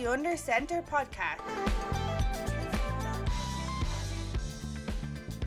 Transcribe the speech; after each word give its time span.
the 0.00 0.10
Under 0.10 0.34
Center 0.34 0.82
podcast. 0.82 1.40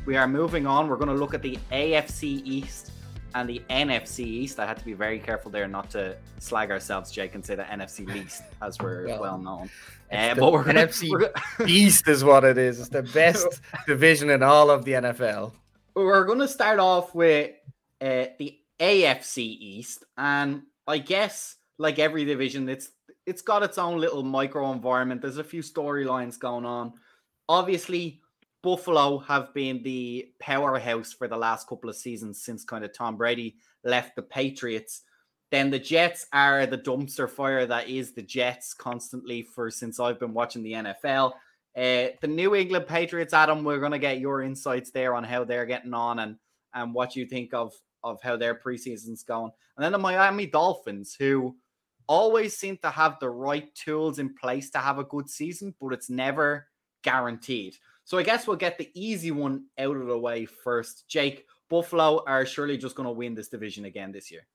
We 0.06 0.16
are 0.16 0.28
moving 0.28 0.68
on. 0.68 0.88
We're 0.88 0.98
going 0.98 1.08
to 1.08 1.16
look 1.16 1.34
at 1.34 1.42
the 1.42 1.58
AFC 1.72 2.42
East 2.46 2.92
and 3.34 3.50
the 3.50 3.64
NFC 3.72 4.20
East. 4.20 4.60
I 4.60 4.68
had 4.68 4.78
to 4.78 4.86
be 4.86 4.94
very 4.94 5.18
careful 5.18 5.50
there 5.50 5.68
not 5.68 5.90
to 5.92 6.16
slag 6.38 6.70
ourselves, 6.70 7.12
Jake, 7.12 7.34
and 7.34 7.44
say 7.44 7.56
the 7.56 7.64
NFC 7.64 8.06
least, 8.06 8.44
as 8.62 8.78
we're 8.80 9.08
well, 9.08 9.22
well 9.22 9.38
known. 9.40 9.70
Uh, 10.12 10.36
but 10.36 10.52
we're 10.52 10.64
NFC 10.66 11.10
gonna, 11.10 11.32
we're, 11.60 11.68
East 11.68 12.08
is 12.08 12.24
what 12.24 12.44
it 12.44 12.60
is. 12.60 12.80
It's 12.80 12.90
the 12.90 13.04
best 13.14 13.60
division 13.88 14.30
in 14.30 14.44
all 14.44 14.70
of 14.70 14.86
the 14.86 14.92
NFL. 14.92 15.54
We're 15.96 16.26
going 16.26 16.40
to 16.40 16.48
start 16.48 16.80
off 16.80 17.16
with 17.16 17.52
uh, 18.02 18.26
the 18.38 18.60
AFC 18.80 19.38
East, 19.38 20.04
and 20.16 20.62
I 20.86 21.00
guess 21.00 21.56
like 21.80 21.98
every 21.98 22.26
division, 22.26 22.70
it's 22.70 22.92
it's 23.26 23.42
got 23.42 23.64
its 23.64 23.78
own 23.78 24.00
little 24.00 24.24
micro 24.24 24.72
environment. 24.72 25.22
There's 25.22 25.38
a 25.38 25.44
few 25.44 25.62
storylines 25.62 26.38
going 26.38 26.66
on. 26.66 26.94
Obviously, 27.48 28.22
Buffalo 28.62 29.20
have 29.20 29.54
been 29.54 29.84
the 29.84 30.30
powerhouse 30.40 31.14
for 31.14 31.28
the 31.28 31.38
last 31.38 31.68
couple 31.68 31.90
of 31.90 31.96
seasons 31.96 32.42
since 32.42 32.64
kind 32.64 32.86
of 32.86 32.94
Tom 32.94 33.18
Brady 33.18 33.58
left 33.84 34.16
the 34.16 34.22
Patriots. 34.22 35.02
Then 35.52 35.70
the 35.70 35.80
Jets 35.80 36.26
are 36.34 36.66
the 36.66 36.78
dumpster 36.78 37.30
fire 37.30 37.66
that 37.66 37.90
is 37.90 38.14
the 38.14 38.22
Jets 38.22 38.74
constantly 38.74 39.44
for 39.44 39.70
since 39.70 40.00
I've 40.00 40.20
been 40.20 40.34
watching 40.34 40.64
the 40.64 40.74
NFL. 40.74 41.34
Uh, 41.76 42.16
the 42.22 42.28
New 42.28 42.56
England 42.56 42.88
Patriots, 42.88 43.34
Adam, 43.34 43.64
we're 43.64 43.80
going 43.80 43.92
to 43.92 44.00
get 44.00 44.20
your 44.20 44.42
insights 44.42 44.92
there 44.92 45.14
on 45.14 45.24
how 45.24 45.44
they're 45.44 45.66
getting 45.66 45.94
on 45.94 46.20
and 46.20 46.38
and 46.74 46.94
what 46.94 47.16
you 47.16 47.26
think 47.26 47.54
of 47.54 47.74
of 48.04 48.22
how 48.22 48.36
their 48.36 48.56
preseason's 48.56 49.24
going. 49.24 49.52
And 49.78 49.84
then 49.84 49.92
the 49.92 49.98
Miami 49.98 50.46
Dolphins, 50.46 51.16
who 51.18 51.56
always 52.08 52.58
seem 52.58 52.78
to 52.78 52.90
have 52.90 53.18
the 53.20 53.30
right 53.30 53.74
tools 53.76 54.20
in 54.20 54.34
place 54.36 54.70
to 54.72 54.80
have 54.80 55.00
a 55.00 55.04
good 55.04 55.30
season, 55.30 55.74
but 55.80 55.94
it's 55.94 56.10
never 56.10 56.68
guaranteed. 57.04 57.76
So 58.06 58.18
I 58.18 58.24
guess 58.24 58.48
we'll 58.48 58.58
get 58.58 58.78
the 58.78 58.92
easy 58.94 59.32
one 59.32 59.66
out 59.78 59.96
of 59.96 60.08
the 60.08 60.20
way 60.20 60.46
first. 60.46 61.06
Jake, 61.08 61.46
Buffalo 61.70 62.24
are 62.28 62.46
surely 62.46 62.78
just 62.78 62.96
going 62.96 63.08
to 63.08 63.14
win 63.14 63.34
this 63.34 63.48
division 63.48 63.86
again 63.86 64.12
this 64.12 64.32
year. 64.32 64.46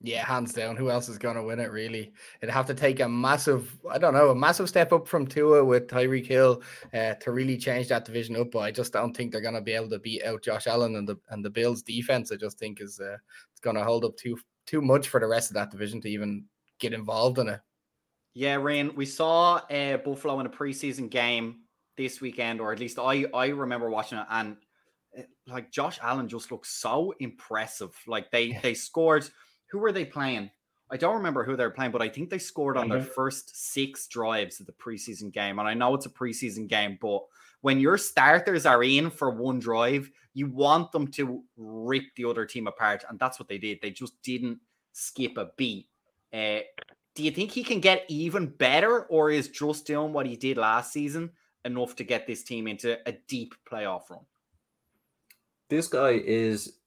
Yeah, 0.00 0.24
hands 0.24 0.52
down. 0.52 0.76
Who 0.76 0.90
else 0.90 1.08
is 1.08 1.18
going 1.18 1.34
to 1.34 1.42
win 1.42 1.58
it? 1.58 1.72
Really, 1.72 2.12
it'd 2.40 2.54
have 2.54 2.66
to 2.66 2.74
take 2.74 3.00
a 3.00 3.08
massive, 3.08 3.76
I 3.90 3.98
don't 3.98 4.14
know, 4.14 4.30
a 4.30 4.34
massive 4.34 4.68
step 4.68 4.92
up 4.92 5.08
from 5.08 5.26
Tua 5.26 5.64
with 5.64 5.88
Tyreek 5.88 6.26
Hill 6.26 6.62
uh, 6.94 7.14
to 7.14 7.32
really 7.32 7.56
change 7.56 7.88
that 7.88 8.04
division 8.04 8.36
up. 8.36 8.52
But 8.52 8.60
I 8.60 8.70
just 8.70 8.92
don't 8.92 9.16
think 9.16 9.32
they're 9.32 9.40
going 9.40 9.54
to 9.54 9.60
be 9.60 9.72
able 9.72 9.90
to 9.90 9.98
beat 9.98 10.22
out 10.22 10.44
Josh 10.44 10.68
Allen 10.68 10.94
and 10.94 11.08
the 11.08 11.16
and 11.30 11.44
the 11.44 11.50
Bills' 11.50 11.82
defense. 11.82 12.30
I 12.30 12.36
just 12.36 12.60
think 12.60 12.80
is 12.80 13.00
uh, 13.00 13.16
it's 13.50 13.60
going 13.60 13.74
to 13.74 13.82
hold 13.82 14.04
up 14.04 14.16
too 14.16 14.38
too 14.66 14.80
much 14.80 15.08
for 15.08 15.18
the 15.18 15.26
rest 15.26 15.50
of 15.50 15.54
that 15.54 15.72
division 15.72 16.00
to 16.02 16.08
even 16.08 16.44
get 16.78 16.92
involved 16.92 17.38
in 17.38 17.48
it. 17.48 17.60
Yeah, 18.34 18.56
Rain, 18.56 18.94
we 18.94 19.06
saw 19.06 19.56
uh, 19.56 19.96
Buffalo 19.98 20.38
in 20.40 20.46
a 20.46 20.50
preseason 20.50 21.10
game 21.10 21.60
this 21.96 22.20
weekend, 22.20 22.60
or 22.60 22.72
at 22.72 22.78
least 22.78 22.98
I 22.98 23.26
I 23.34 23.48
remember 23.48 23.90
watching 23.90 24.18
it, 24.18 24.26
and 24.30 24.56
uh, 25.18 25.22
like 25.46 25.72
Josh 25.72 25.98
Allen 26.02 26.28
just 26.28 26.52
looks 26.52 26.70
so 26.70 27.12
impressive. 27.18 27.94
Like 28.06 28.30
they 28.30 28.58
they 28.62 28.74
scored 28.74 29.28
who 29.70 29.78
were 29.78 29.92
they 29.92 30.04
playing? 30.04 30.50
I 30.90 30.96
don't 30.96 31.16
remember 31.16 31.44
who 31.44 31.56
they're 31.56 31.70
playing, 31.70 31.92
but 31.92 32.02
I 32.02 32.08
think 32.08 32.30
they 32.30 32.38
scored 32.38 32.76
on 32.76 32.88
mm-hmm. 32.88 32.92
their 32.94 33.02
first 33.02 33.72
six 33.72 34.06
drives 34.06 34.60
of 34.60 34.66
the 34.66 34.72
preseason 34.72 35.32
game. 35.32 35.58
And 35.58 35.68
I 35.68 35.74
know 35.74 35.94
it's 35.94 36.06
a 36.06 36.10
preseason 36.10 36.66
game, 36.66 36.98
but 37.00 37.22
when 37.60 37.78
your 37.78 37.98
starters 37.98 38.64
are 38.64 38.82
in 38.82 39.10
for 39.10 39.30
one 39.30 39.58
drive, 39.58 40.10
you 40.32 40.46
want 40.46 40.92
them 40.92 41.08
to 41.08 41.42
rip 41.56 42.04
the 42.16 42.24
other 42.24 42.46
team 42.46 42.66
apart. 42.66 43.04
And 43.08 43.18
that's 43.18 43.38
what 43.38 43.48
they 43.48 43.58
did. 43.58 43.80
They 43.82 43.90
just 43.90 44.20
didn't 44.22 44.60
skip 44.92 45.36
a 45.36 45.50
beat. 45.56 45.88
Uh, 46.32 46.60
do 47.14 47.22
you 47.24 47.30
think 47.30 47.50
he 47.50 47.64
can 47.64 47.80
get 47.80 48.04
even 48.08 48.46
better, 48.46 49.02
or 49.04 49.30
is 49.30 49.48
just 49.48 49.86
doing 49.86 50.12
what 50.12 50.26
he 50.26 50.36
did 50.36 50.56
last 50.56 50.92
season 50.92 51.30
enough 51.64 51.96
to 51.96 52.04
get 52.04 52.26
this 52.26 52.44
team 52.44 52.68
into 52.68 52.98
a 53.08 53.12
deep 53.26 53.54
playoff 53.70 54.10
run? 54.10 54.20
This 55.68 55.88
guy 55.88 56.10
is 56.10 56.78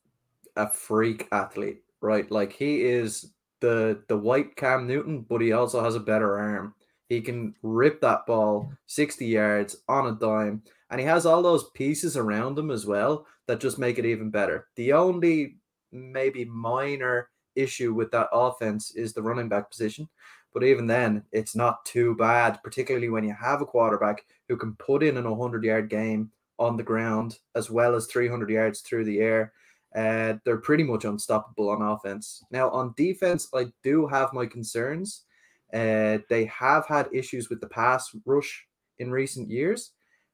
a 0.55 0.69
freak 0.69 1.27
athlete 1.31 1.83
right? 2.01 2.29
Like 2.29 2.51
he 2.51 2.81
is 2.81 3.31
the 3.61 4.03
the 4.07 4.17
white 4.17 4.55
Cam 4.55 4.88
Newton, 4.88 5.25
but 5.29 5.41
he 5.41 5.53
also 5.53 5.83
has 5.83 5.95
a 5.95 5.99
better 5.99 6.37
arm. 6.37 6.73
He 7.07 7.21
can 7.21 7.53
rip 7.61 8.01
that 8.01 8.25
ball 8.25 8.71
60 8.87 9.25
yards 9.25 9.77
on 9.87 10.07
a 10.07 10.13
dime, 10.13 10.63
and 10.89 10.99
he 10.99 11.05
has 11.05 11.25
all 11.25 11.41
those 11.41 11.69
pieces 11.71 12.17
around 12.17 12.57
him 12.57 12.71
as 12.71 12.85
well 12.85 13.25
that 13.47 13.59
just 13.59 13.79
make 13.79 13.99
it 13.99 14.05
even 14.05 14.29
better. 14.29 14.67
The 14.75 14.93
only 14.93 15.57
maybe 15.91 16.45
minor 16.45 17.29
issue 17.56 17.94
with 17.94 18.12
that 18.12 18.29
offense 18.31 18.91
is 18.95 19.13
the 19.13 19.22
running 19.22 19.50
back 19.50 19.69
position. 19.69 20.07
But 20.53 20.63
even 20.63 20.88
then, 20.88 21.23
it's 21.31 21.56
not 21.56 21.85
too 21.85 22.16
bad, 22.16 22.59
particularly 22.63 23.09
when 23.09 23.23
you 23.23 23.34
have 23.34 23.62
a 23.62 23.66
quarterback 23.66 24.25
who 24.50 24.57
can 24.57 24.75
put 24.75 25.03
in 25.03 25.17
an 25.17 25.29
100 25.29 25.63
yard 25.63 25.90
game 25.90 26.31
on 26.59 26.78
the 26.78 26.84
ground 26.84 27.40
as 27.56 27.72
well 27.72 27.95
as 27.95 28.07
300 28.07 28.50
yards 28.50 28.81
through 28.81 29.06
the 29.06 29.19
air. 29.19 29.53
Uh, 29.95 30.35
they're 30.45 30.57
pretty 30.57 30.84
much 30.84 31.06
unstoppable 31.06 31.69
on 31.69 31.81
offense. 31.81 32.44
Now, 32.51 32.69
on 32.69 32.94
defense, 32.95 33.50
I 33.53 33.67
do 33.84 34.07
have 34.07 34.34
my 34.34 34.45
concerns. 34.45 35.25
Uh, 35.73 36.19
they 36.29 36.45
have 36.45 36.85
had 36.85 37.09
issues 37.13 37.50
with 37.50 37.61
the 37.61 37.67
pass 37.67 38.09
rush 38.25 38.66
in 39.00 39.11
recent 39.11 39.50
years. 39.50 39.91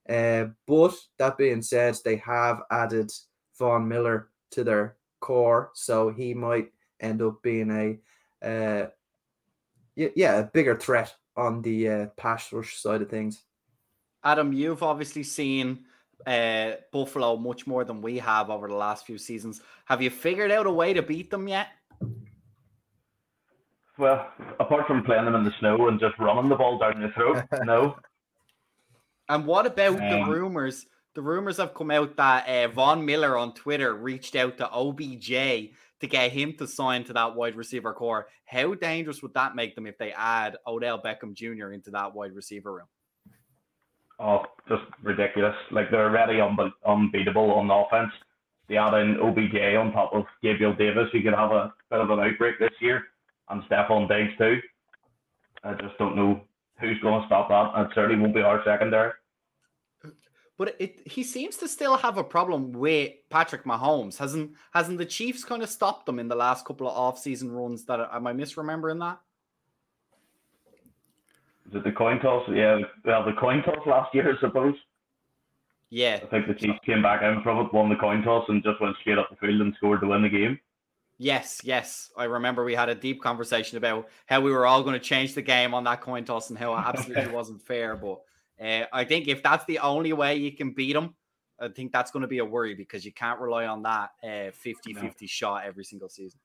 Uh, 0.10 0.46
but 0.68 0.94
that 1.18 1.38
being 1.38 1.62
said, 1.62 1.98
they 2.04 2.18
have 2.18 2.62
added 2.72 3.12
Von 3.58 3.88
Miller 3.88 4.30
to 4.52 4.64
their 4.64 4.98
core, 5.20 5.72
so 5.74 6.10
he 6.10 6.34
might 6.34 6.72
end 7.00 7.22
up 7.22 7.42
being 7.42 7.72
a 7.72 8.48
uh, 8.48 8.88
yeah, 9.96 10.40
a 10.40 10.44
bigger 10.44 10.76
threat 10.76 11.14
on 11.36 11.62
the 11.62 11.90
uh, 11.90 12.06
pass 12.18 12.52
rush 12.54 12.78
side 12.78 13.02
of 13.02 13.10
things. 13.10 13.44
Adam, 14.24 14.54
you've 14.54 14.84
obviously 14.84 15.24
seen 15.24 15.86
uh, 16.26 16.72
Buffalo 16.92 17.36
much 17.38 17.68
more 17.68 17.84
than 17.84 18.02
we 18.02 18.18
have 18.20 18.50
over 18.50 18.68
the 18.68 18.76
last 18.76 19.06
few 19.06 19.18
seasons. 19.18 19.62
Have 19.86 20.02
you 20.02 20.10
figured 20.10 20.52
out 20.52 20.68
a 20.68 20.72
way 20.72 20.94
to 20.94 21.02
beat 21.02 21.32
them 21.32 21.48
yet? 21.48 21.68
Well, 23.98 24.28
apart 24.60 24.86
from 24.86 25.04
playing 25.04 25.26
them 25.26 25.36
in 25.36 25.44
the 25.44 25.54
snow 25.60 25.88
and 25.88 26.00
just 26.00 26.18
running 26.20 26.50
the 26.50 26.56
ball 26.56 26.78
down 26.78 27.02
your 27.02 27.12
throat, 27.14 27.44
no. 27.64 27.98
And 29.30 29.46
what 29.46 29.66
about 29.66 30.00
um, 30.00 30.10
the 30.10 30.26
rumors? 30.32 30.86
The 31.16 31.22
rumors 31.22 31.58
have 31.58 31.74
come 31.74 31.90
out 31.90 32.16
that 32.18 32.48
uh, 32.48 32.68
Von 32.68 33.04
Miller 33.04 33.38
on 33.38 33.54
Twitter 33.54 33.96
reached 33.96 34.36
out 34.36 34.58
to 34.58 34.70
OBJ 34.70 35.72
to 36.02 36.08
get 36.08 36.32
him 36.32 36.54
to 36.58 36.68
sign 36.68 37.04
to 37.06 37.14
that 37.14 37.36
wide 37.36 37.56
receiver 37.56 37.94
corps. 37.94 38.28
How 38.46 38.74
dangerous 38.76 39.22
would 39.22 39.34
that 39.34 39.56
make 39.56 39.76
them 39.76 39.88
if 39.88 39.98
they 39.98 40.12
add 40.12 40.58
Odell 40.68 41.02
Beckham 41.02 41.34
Jr. 41.34 41.72
into 41.72 41.92
that 41.92 42.14
wide 42.14 42.34
receiver 42.34 42.74
room? 42.74 42.88
Oh, 44.20 44.44
just 44.68 44.84
ridiculous. 45.04 45.56
Like 45.72 45.92
they're 45.92 46.10
already 46.10 46.40
unbe- 46.40 46.72
unbeatable 46.86 47.52
on 47.52 47.70
offense. 47.70 48.12
They 48.68 48.78
add 48.78 48.94
in 48.96 49.20
OBJ 49.20 49.56
on 49.78 49.94
top 49.94 50.14
of 50.14 50.26
Gabriel 50.42 50.74
Davis, 50.74 51.08
who 51.12 51.22
could 51.22 51.34
have 51.34 51.52
a 51.52 51.74
bit 51.90 52.02
of 52.02 52.10
an 52.10 52.20
outbreak 52.20 52.60
this 52.60 52.74
year, 52.82 53.04
and 53.50 53.64
Stefon 53.64 54.08
Diggs 54.10 54.38
too. 54.38 54.60
I 55.64 55.74
just 55.74 55.98
don't 55.98 56.16
know 56.16 56.42
who's 56.80 57.00
going 57.02 57.22
to 57.22 57.28
stop 57.28 57.50
that. 57.50 57.72
And 57.76 57.90
certainly 57.96 58.22
won't 58.22 58.36
be 58.36 58.42
our 58.42 58.64
secondary. 58.66 59.12
But 60.58 60.76
it, 60.80 61.08
he 61.08 61.24
seems 61.24 61.58
to 61.58 61.68
still 61.68 61.98
have 61.98 62.18
a 62.18 62.24
problem 62.24 62.72
with 62.72 63.12
Patrick 63.30 63.64
Mahomes. 63.64 64.18
Hasn't 64.18 64.52
hasn't 64.72 64.98
the 64.98 65.06
Chiefs 65.06 65.44
kind 65.44 65.62
of 65.62 65.70
stopped 65.70 66.08
them 66.08 66.18
in 66.18 66.28
the 66.28 66.36
last 66.36 66.66
couple 66.66 66.88
of 66.88 66.98
off-season 66.98 67.52
runs? 67.52 67.86
That 67.86 68.10
am 68.12 68.26
I 68.26 68.34
misremembering 68.34 69.00
that? 69.00 69.20
Is 71.70 71.76
it 71.76 71.84
the 71.84 71.92
coin 71.92 72.20
toss? 72.20 72.48
Yeah, 72.52 72.80
well, 73.06 73.26
the 73.26 73.34
coin 73.34 73.62
toss 73.62 73.86
last 73.86 74.16
year, 74.16 74.34
I 74.36 74.40
suppose. 74.40 74.76
Yeah. 75.90 76.20
I 76.24 76.26
think 76.28 76.48
the 76.48 76.54
Chiefs 76.54 76.80
came 76.86 77.02
back 77.02 77.22
in 77.22 77.42
from 77.44 77.66
it, 77.66 77.74
won 77.74 77.90
the 77.90 77.96
coin 77.96 78.22
toss, 78.24 78.46
and 78.50 78.64
just 78.64 78.82
went 78.82 78.96
straight 79.02 79.18
up 79.18 79.30
the 79.30 79.36
field 79.36 79.62
and 79.62 79.74
scored 79.76 80.02
to 80.02 80.08
win 80.08 80.24
the 80.24 80.30
game. 80.30 80.60
Yes, 81.18 81.62
yes. 81.64 82.12
I 82.16 82.26
remember 82.26 82.64
we 82.64 82.76
had 82.76 82.90
a 82.90 82.96
deep 82.96 83.22
conversation 83.22 83.78
about 83.78 84.08
how 84.28 84.42
we 84.42 84.52
were 84.52 84.68
all 84.68 84.84
going 84.84 84.94
to 84.94 85.00
change 85.00 85.34
the 85.34 85.42
game 85.42 85.74
on 85.74 85.84
that 85.86 86.02
coin 86.02 86.26
toss 86.26 86.50
and 86.50 86.60
how 86.60 86.76
it 86.76 86.84
absolutely 86.86 87.28
wasn't 87.34 87.62
fair. 87.62 87.96
But 87.96 88.22
uh, 88.62 88.86
I 88.92 89.04
think 89.04 89.28
if 89.28 89.44
that's 89.44 89.66
the 89.66 89.80
only 89.80 90.14
way 90.14 90.36
you 90.38 90.52
can 90.52 90.72
beat 90.72 90.94
them, 90.94 91.16
I 91.60 91.70
think 91.70 91.92
that's 91.92 92.12
going 92.12 92.22
to 92.22 92.28
be 92.28 92.40
a 92.40 92.46
worry 92.46 92.76
because 92.76 93.06
you 93.06 93.12
can't 93.12 93.40
rely 93.40 93.66
on 93.66 93.84
that 93.84 94.12
uh, 94.24 94.52
50 94.52 94.96
uh, 94.96 95.02
50 95.02 95.26
no. 95.26 95.28
shot 95.28 95.66
every 95.66 95.84
single 95.84 96.10
season. 96.10 96.40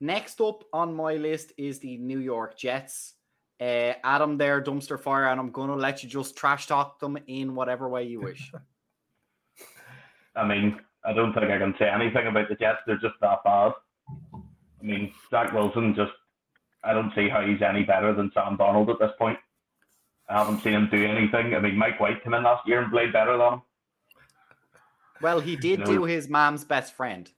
Next 0.00 0.40
up 0.40 0.64
on 0.72 0.94
my 0.94 1.14
list 1.14 1.52
is 1.58 1.78
the 1.78 1.98
New 1.98 2.18
York 2.18 2.56
Jets. 2.56 3.14
Uh, 3.60 3.92
Adam, 4.02 4.38
there, 4.38 4.62
dumpster 4.62 4.98
fire, 4.98 5.28
and 5.28 5.38
I'm 5.38 5.50
going 5.50 5.68
to 5.68 5.74
let 5.74 6.02
you 6.02 6.08
just 6.08 6.34
trash 6.34 6.66
talk 6.66 6.98
them 6.98 7.18
in 7.26 7.54
whatever 7.54 7.90
way 7.90 8.04
you 8.04 8.20
wish. 8.20 8.50
I 10.36 10.46
mean, 10.46 10.80
I 11.04 11.12
don't 11.12 11.34
think 11.34 11.50
I 11.50 11.58
can 11.58 11.74
say 11.78 11.86
anything 11.86 12.26
about 12.26 12.48
the 12.48 12.54
Jets. 12.54 12.78
They're 12.86 12.96
just 12.96 13.16
that 13.20 13.44
bad. 13.44 13.72
I 14.32 14.82
mean, 14.82 15.12
Zach 15.30 15.52
Wilson 15.52 15.94
just, 15.94 16.12
I 16.82 16.92
don't 16.92 17.14
see 17.14 17.28
how 17.28 17.42
he's 17.42 17.62
any 17.62 17.82
better 17.82 18.14
than 18.14 18.30
Sam 18.32 18.56
Darnold 18.56 18.90
at 18.90 18.98
this 18.98 19.12
point. 19.18 19.38
I 20.28 20.38
haven't 20.38 20.62
seen 20.62 20.74
him 20.74 20.88
do 20.90 21.04
anything. 21.04 21.54
I 21.54 21.60
mean, 21.60 21.76
Mike 21.76 21.98
White 22.00 22.22
came 22.22 22.34
in 22.34 22.44
last 22.44 22.66
year 22.66 22.82
and 22.82 22.92
played 22.92 23.12
better 23.12 23.36
than 23.36 23.54
him. 23.54 23.62
Well, 25.20 25.40
he 25.40 25.56
did 25.56 25.80
you 25.80 25.84
know, 25.84 25.84
do 25.84 26.04
his 26.04 26.28
mom's 26.28 26.64
best 26.64 26.94
friend 26.94 27.30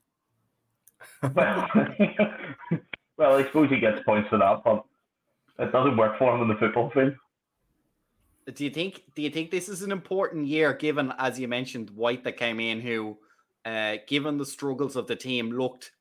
well, 1.21 1.67
well, 3.17 3.35
I 3.35 3.43
suppose 3.43 3.69
he 3.69 3.79
gets 3.79 4.03
points 4.03 4.29
for 4.29 4.37
that, 4.37 4.61
but 4.63 4.83
it 5.59 5.71
doesn't 5.71 5.97
work 5.97 6.17
for 6.17 6.35
him 6.35 6.41
in 6.41 6.47
the 6.47 6.55
football 6.55 6.89
field. 6.91 7.13
Do 8.53 8.63
you 8.63 8.69
think? 8.69 9.03
Do 9.15 9.21
you 9.21 9.29
think 9.29 9.51
this 9.51 9.69
is 9.69 9.83
an 9.83 9.91
important 9.91 10.47
year, 10.47 10.73
given 10.73 11.13
as 11.17 11.39
you 11.39 11.47
mentioned, 11.47 11.89
White 11.91 12.25
that 12.25 12.37
came 12.37 12.59
in, 12.59 12.81
who, 12.81 13.17
uh, 13.63 13.97
given 14.07 14.37
the 14.37 14.45
struggles 14.45 14.97
of 14.97 15.07
the 15.07 15.15
team, 15.15 15.51
looked, 15.51 15.91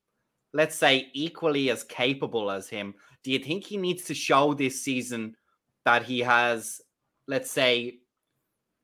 let's 0.53 0.75
say, 0.75 1.09
equally 1.13 1.71
as 1.71 1.85
capable 1.85 2.51
as 2.51 2.69
him. 2.69 2.95
Do 3.25 3.31
you 3.31 3.39
think 3.39 3.65
he 3.65 3.77
needs 3.77 4.05
to 4.05 4.15
show 4.15 4.55
this 4.55 4.83
season 4.83 5.37
that 5.85 6.05
he 6.05 6.21
has, 6.21 6.81
let's 7.29 7.51
say, 7.51 7.99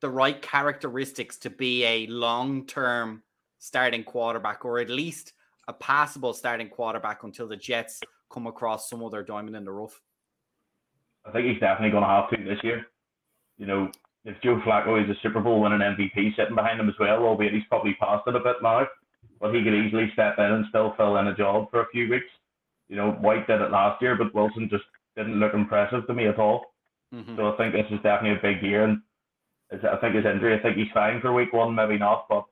the 0.01 0.11
right 0.11 0.41
characteristics 0.41 1.39
to 1.39 1.51
be 1.51 1.85
a 1.85 2.07
long-term 2.07 3.23
starting 3.59 4.05
quarterback, 4.05 4.65
or 4.65 4.79
at 4.79 4.91
least 4.91 5.33
a 5.67 5.73
passable 5.73 6.33
starting 6.33 6.69
quarterback 6.69 7.25
until 7.25 7.49
the 7.49 7.57
Jets 7.57 8.01
come 8.33 8.47
across 8.47 8.89
some 8.89 9.03
other 9.03 9.23
diamond 9.23 9.57
in 9.57 9.65
the 9.65 9.73
rough? 9.73 10.01
I 11.27 11.33
think 11.33 11.47
he's 11.47 11.61
definitely 11.61 11.91
going 11.91 12.05
to 12.05 12.09
have 12.09 12.31
to 12.31 12.37
this 12.45 12.63
year. 12.63 12.87
You 13.59 13.67
know, 13.67 13.91
if 14.25 14.41
Joe 14.43 14.61
Flacco 14.65 15.03
is 15.03 15.11
a 15.11 15.19
Super 15.21 15.41
Bowl 15.41 15.61
winning 15.61 15.81
MVP 15.81 16.37
sitting 16.37 16.55
behind 16.55 16.81
him 16.81 16.89
as 16.89 16.95
well, 17.01 17.25
albeit 17.25 17.53
he's 17.53 17.65
probably 17.69 17.95
past 18.01 18.23
it 18.27 18.37
a 18.37 18.41
bit 18.41 18.57
now, 18.63 18.87
but 19.41 19.55
he 19.55 19.63
could 19.63 19.75
easily 19.75 20.11
step 20.13 20.39
in 20.39 20.45
and 20.45 20.67
still 20.69 20.95
fill 20.97 21.17
in 21.19 21.27
a 21.27 21.37
job 21.37 21.71
for 21.71 21.81
a 21.81 21.89
few 21.91 22.09
weeks. 22.09 22.31
You 22.89 22.97
know, 22.97 23.13
White 23.13 23.47
did 23.47 23.61
it 23.61 23.71
last 23.71 24.01
year, 24.01 24.17
but 24.17 24.35
Wilson 24.35 24.69
just 24.71 24.85
didn't 25.17 25.41
look 25.41 25.55
impressive 25.55 26.07
to 26.07 26.15
me 26.15 26.27
at 26.27 26.39
all. 26.39 26.75
Mm-hmm. 27.15 27.37
So 27.37 27.53
I 27.53 27.57
think 27.57 27.73
this 27.73 27.87
is 27.91 28.03
definitely 28.03 28.39
a 28.39 28.55
big 28.55 28.63
year, 28.63 28.85
and 28.85 29.01
I 29.73 29.97
think 29.97 30.15
his 30.15 30.25
injury. 30.25 30.55
I 30.55 30.63
think 30.63 30.77
he's 30.77 30.93
fine 30.93 31.21
for 31.21 31.33
week 31.33 31.53
one, 31.53 31.75
maybe 31.75 31.99
not, 31.99 32.27
but 32.29 32.45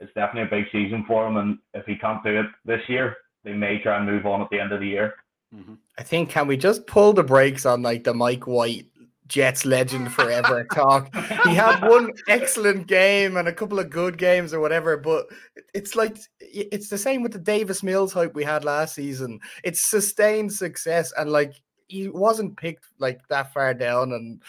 it's 0.00 0.12
definitely 0.14 0.42
a 0.42 0.60
big 0.60 0.70
season 0.70 1.04
for 1.06 1.26
him. 1.26 1.36
And 1.36 1.58
if 1.74 1.86
he 1.86 1.96
can't 1.96 2.22
do 2.22 2.40
it 2.40 2.46
this 2.64 2.82
year, 2.88 3.16
they 3.44 3.52
may 3.52 3.78
try 3.78 3.96
and 3.96 4.06
move 4.06 4.26
on 4.26 4.42
at 4.42 4.50
the 4.50 4.60
end 4.60 4.72
of 4.72 4.80
the 4.80 4.88
year. 4.88 5.14
Mm-hmm. 5.54 5.74
I 5.96 6.02
think 6.02 6.30
can 6.30 6.46
we 6.46 6.56
just 6.56 6.86
pull 6.86 7.12
the 7.12 7.22
brakes 7.22 7.64
on 7.64 7.82
like 7.82 8.04
the 8.04 8.14
Mike 8.14 8.46
White 8.46 8.86
Jets 9.28 9.64
legend 9.64 10.12
forever 10.14 10.64
talk. 10.72 11.14
He 11.44 11.54
had 11.54 11.86
one 11.86 12.12
excellent 12.28 12.86
game 12.86 13.36
and 13.36 13.48
a 13.48 13.52
couple 13.52 13.78
of 13.78 13.90
good 13.90 14.18
games 14.18 14.52
or 14.52 14.60
whatever, 14.60 14.96
but 14.96 15.26
it's 15.74 15.94
like 15.94 16.16
it's 16.40 16.88
the 16.88 16.98
same 16.98 17.22
with 17.22 17.32
the 17.32 17.38
Davis 17.38 17.82
Mills 17.82 18.12
hype 18.12 18.34
we 18.34 18.44
had 18.44 18.64
last 18.64 18.94
season. 18.94 19.38
It's 19.62 19.88
sustained 19.90 20.52
success 20.52 21.12
and 21.16 21.30
like 21.30 21.54
he 21.88 22.08
wasn't 22.08 22.56
picked 22.56 22.86
like 22.98 23.26
that 23.28 23.52
far 23.52 23.74
down 23.74 24.12
and 24.12 24.42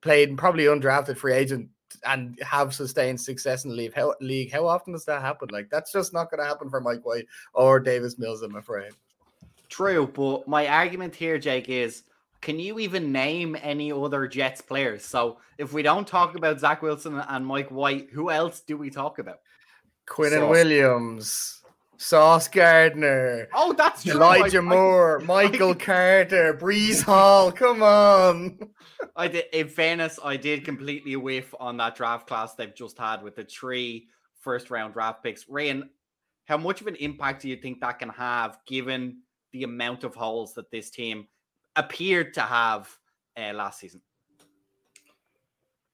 played 0.00 0.36
probably 0.36 0.64
undrafted 0.64 1.16
free 1.16 1.34
agent 1.34 1.68
and 2.04 2.38
have 2.42 2.74
sustained 2.74 3.20
success 3.20 3.64
in 3.64 3.70
the 3.70 3.76
league. 3.76 3.94
How, 3.94 4.14
league. 4.20 4.52
How 4.52 4.66
often 4.66 4.92
does 4.92 5.04
that 5.06 5.22
happen? 5.22 5.48
Like 5.50 5.70
that's 5.70 5.92
just 5.92 6.12
not 6.12 6.30
going 6.30 6.40
to 6.40 6.46
happen 6.46 6.68
for 6.70 6.80
Mike 6.80 7.04
White 7.04 7.26
or 7.54 7.80
Davis 7.80 8.18
Mills, 8.18 8.42
I'm 8.42 8.56
afraid. 8.56 8.92
True, 9.68 10.06
but 10.06 10.46
my 10.46 10.66
argument 10.68 11.14
here, 11.14 11.38
Jake, 11.38 11.68
is 11.68 12.02
can 12.42 12.58
you 12.58 12.80
even 12.80 13.12
name 13.12 13.56
any 13.62 13.92
other 13.92 14.26
Jets 14.26 14.60
players? 14.60 15.04
So 15.04 15.38
if 15.56 15.72
we 15.72 15.82
don't 15.82 16.06
talk 16.06 16.32
mm. 16.32 16.36
about 16.36 16.60
Zach 16.60 16.82
Wilson 16.82 17.18
and 17.18 17.46
Mike 17.46 17.70
White, 17.70 18.08
who 18.12 18.30
else 18.30 18.60
do 18.60 18.76
we 18.76 18.90
talk 18.90 19.18
about? 19.18 19.38
Quinnen 20.08 20.50
Williams, 20.50 21.62
Sauce 21.96 22.48
Gardner. 22.48 23.48
Oh, 23.54 23.72
that's 23.72 24.02
true. 24.02 24.14
Elijah 24.14 24.58
I, 24.58 24.62
Moore, 24.62 25.20
I, 25.22 25.24
Michael 25.26 25.70
I, 25.70 25.74
Carter, 25.74 26.58
Breece 26.60 27.02
Hall. 27.02 27.52
Come 27.52 27.82
on. 27.82 28.58
I 29.16 29.28
did. 29.28 29.44
In 29.52 29.68
fairness, 29.68 30.18
I 30.22 30.36
did 30.36 30.64
completely 30.64 31.14
whiff 31.14 31.54
on 31.60 31.76
that 31.76 31.94
draft 31.94 32.26
class 32.26 32.54
they've 32.54 32.74
just 32.74 32.98
had 32.98 33.22
with 33.22 33.36
the 33.36 33.44
three 33.44 34.08
first 34.40 34.68
round 34.68 34.94
draft 34.94 35.22
picks. 35.22 35.48
Rain, 35.48 35.88
how 36.46 36.56
much 36.56 36.80
of 36.80 36.88
an 36.88 36.96
impact 36.96 37.42
do 37.42 37.48
you 37.48 37.56
think 37.56 37.80
that 37.80 38.00
can 38.00 38.08
have, 38.08 38.58
given 38.66 39.18
the 39.52 39.62
amount 39.62 40.02
of 40.02 40.16
holes 40.16 40.54
that 40.54 40.70
this 40.72 40.90
team 40.90 41.28
appeared 41.76 42.34
to 42.34 42.40
have 42.42 42.88
uh, 43.36 43.52
last 43.52 43.80
season. 43.80 44.00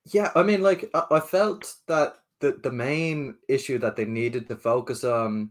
Yeah, 0.07 0.31
I 0.35 0.43
mean, 0.43 0.63
like 0.63 0.91
I, 0.95 1.21
felt 1.21 1.75
that 1.87 2.15
the 2.41 2.59
the 2.63 2.73
main 2.73 3.37
issue 3.49 3.79
that 3.79 3.97
they 3.97 4.07
needed 4.07 4.49
to 4.49 4.57
focus 4.57 5.05
on 5.05 5.51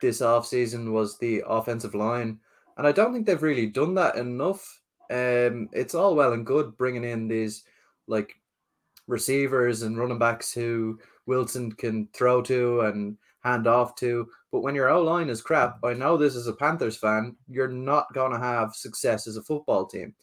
this 0.00 0.20
off 0.22 0.46
season 0.46 0.92
was 0.92 1.18
the 1.18 1.44
offensive 1.46 1.94
line, 1.94 2.40
and 2.76 2.86
I 2.86 2.92
don't 2.92 3.12
think 3.12 3.26
they've 3.26 3.42
really 3.42 3.66
done 3.66 3.94
that 3.94 4.16
enough. 4.16 4.80
Um, 5.10 5.68
it's 5.72 5.94
all 5.94 6.14
well 6.16 6.32
and 6.32 6.46
good 6.46 6.76
bringing 6.76 7.04
in 7.04 7.28
these 7.28 7.64
like 8.08 8.34
receivers 9.06 9.82
and 9.82 9.98
running 9.98 10.18
backs 10.18 10.52
who 10.52 10.98
Wilson 11.26 11.70
can 11.72 12.08
throw 12.12 12.42
to 12.42 12.80
and 12.82 13.16
hand 13.40 13.66
off 13.66 13.94
to. 13.96 14.28
But 14.52 14.60
when 14.60 14.74
your 14.74 14.90
O 14.90 15.02
line 15.02 15.28
is 15.28 15.42
crap, 15.42 15.78
I 15.84 15.94
know 15.94 16.16
this 16.16 16.34
is 16.34 16.46
a 16.46 16.52
Panthers 16.52 16.96
fan, 16.96 17.36
you're 17.48 17.68
not 17.68 18.12
going 18.12 18.32
to 18.32 18.38
have 18.38 18.74
success 18.74 19.26
as 19.26 19.36
a 19.36 19.42
football 19.42 19.86
team. 19.86 20.14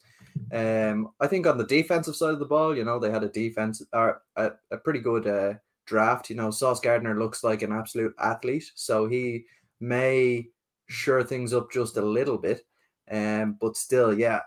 Um, 0.51 1.09
I 1.19 1.27
think 1.27 1.47
on 1.47 1.57
the 1.57 1.65
defensive 1.65 2.15
side 2.15 2.33
of 2.33 2.39
the 2.39 2.45
ball, 2.45 2.75
you 2.75 2.83
know, 2.83 2.99
they 2.99 3.11
had 3.11 3.23
a 3.23 3.29
defense 3.29 3.81
or 3.93 4.21
a, 4.35 4.51
a 4.71 4.77
pretty 4.77 4.99
good 4.99 5.27
uh, 5.27 5.55
draft. 5.85 6.29
You 6.29 6.35
know, 6.35 6.51
Sauce 6.51 6.79
Gardner 6.79 7.17
looks 7.17 7.43
like 7.43 7.61
an 7.61 7.71
absolute 7.71 8.13
athlete, 8.19 8.71
so 8.75 9.07
he 9.07 9.45
may 9.79 10.47
sure 10.87 11.23
things 11.23 11.53
up 11.53 11.71
just 11.71 11.97
a 11.97 12.01
little 12.01 12.37
bit. 12.37 12.65
Um, 13.09 13.57
but 13.59 13.77
still, 13.77 14.17
yeah, 14.17 14.41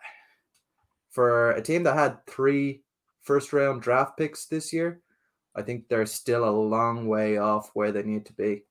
for 1.10 1.52
a 1.52 1.62
team 1.62 1.82
that 1.84 1.96
had 1.96 2.24
three 2.26 2.82
first 3.22 3.52
round 3.52 3.82
draft 3.82 4.16
picks 4.16 4.46
this 4.46 4.72
year, 4.72 5.00
I 5.54 5.62
think 5.62 5.88
they're 5.88 6.06
still 6.06 6.48
a 6.48 6.50
long 6.50 7.08
way 7.08 7.38
off 7.38 7.70
where 7.74 7.92
they 7.92 8.02
need 8.02 8.26
to 8.26 8.32
be. 8.32 8.64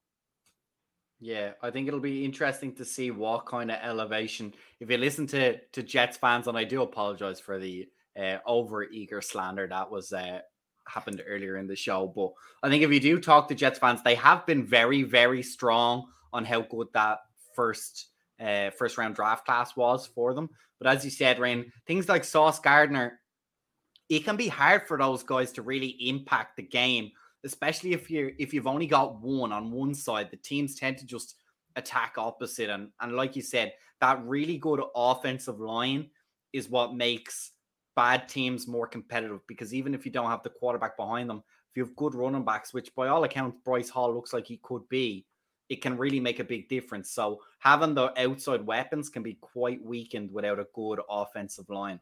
Yeah, 1.20 1.52
I 1.62 1.70
think 1.70 1.88
it'll 1.88 2.00
be 2.00 2.24
interesting 2.24 2.74
to 2.76 2.86
see 2.86 3.12
what 3.12 3.46
kind 3.46 3.70
of 3.70 3.78
elevation. 3.82 4.54
If 4.80 4.90
you 4.90 4.98
listen 4.98 5.28
to 5.28 5.58
to 5.58 5.84
Jets 5.84 6.18
fans, 6.18 6.48
and 6.48 6.58
I 6.58 6.64
do 6.64 6.82
apologize 6.82 7.42
for 7.42 7.60
the 7.60 7.90
uh, 8.18 8.38
over 8.46 8.84
eager 8.84 9.22
slander 9.22 9.68
that 9.68 9.92
was 9.92 10.14
uh, 10.14 10.40
happened 10.88 11.22
earlier 11.28 11.58
in 11.58 11.68
the 11.68 11.76
show, 11.76 12.08
but 12.16 12.32
I 12.64 12.70
think 12.70 12.84
if 12.84 12.92
you 12.92 13.02
do 13.02 13.20
talk 13.20 13.50
to 13.50 13.56
Jets 13.56 13.80
fans, 13.80 14.02
they 14.02 14.16
have 14.16 14.46
been 14.46 14.66
very 14.66 15.04
very 15.04 15.44
strong 15.44 16.08
on 16.32 16.46
how 16.46 16.62
good 16.62 16.88
that 16.94 17.20
first 17.54 18.08
uh, 18.40 18.70
first 18.70 18.98
round 18.98 19.16
draft 19.16 19.46
class 19.46 19.76
was 19.76 20.08
for 20.08 20.34
them. 20.34 20.50
But 20.80 20.88
as 20.88 21.04
you 21.04 21.12
said, 21.12 21.40
Rain, 21.40 21.74
things 21.86 22.08
like 22.08 22.24
Sauce 22.24 22.60
Gardner, 22.60 23.20
it 24.10 24.26
can 24.26 24.36
be 24.36 24.48
hard 24.48 24.88
for 24.88 24.98
those 24.98 25.24
guys 25.24 25.52
to 25.54 25.62
really 25.62 25.96
impact 26.10 26.58
the 26.58 26.64
game 26.64 27.12
especially 27.44 27.94
if 27.94 28.10
you 28.10 28.34
if 28.38 28.54
you've 28.54 28.68
only 28.68 28.88
got 28.88 29.22
one 29.22 29.52
on 29.52 29.72
one 29.72 29.94
side, 29.94 30.30
the 30.32 30.38
teams 30.38 30.76
tend 30.76 30.98
to 30.98 31.06
just 31.06 31.36
attack 31.76 32.16
opposite. 32.18 32.70
And 32.70 32.90
and 33.00 33.16
like 33.16 33.36
you 33.36 33.42
said, 33.42 33.74
that 34.02 34.24
really 34.26 34.58
good 34.58 34.82
offensive 34.96 35.60
line 35.60 36.10
is 36.54 36.70
what 36.70 36.96
makes 36.96 37.52
bad 37.96 38.30
teams 38.30 38.68
more 38.68 38.88
competitive 38.88 39.46
because 39.48 39.74
even 39.74 39.94
if 39.94 40.06
you 40.06 40.12
don't 40.12 40.30
have 40.30 40.44
the 40.44 40.50
quarterback 40.50 40.98
behind 40.98 41.30
them, 41.30 41.44
if 41.72 41.78
you 41.78 41.86
have 41.86 41.96
good 41.96 42.16
running 42.16 42.46
backs, 42.46 42.74
which 42.74 42.94
by 42.96 43.08
all 43.08 43.24
accounts 43.24 43.58
Bryce 43.64 43.90
Hall 43.90 44.14
looks 44.14 44.34
like 44.34 44.48
he 44.48 44.60
could 44.64 44.88
be, 44.90 45.26
it 45.70 45.82
can 45.82 45.98
really 45.98 46.20
make 46.20 46.40
a 46.40 46.44
big 46.44 46.68
difference. 46.68 47.12
So 47.12 47.42
having 47.60 47.94
the 47.94 48.20
outside 48.20 48.66
weapons 48.66 49.10
can 49.10 49.22
be 49.22 49.36
quite 49.36 49.84
weakened 49.84 50.32
without 50.32 50.60
a 50.60 50.68
good 50.74 51.00
offensive 51.10 51.70
line. 51.70 52.00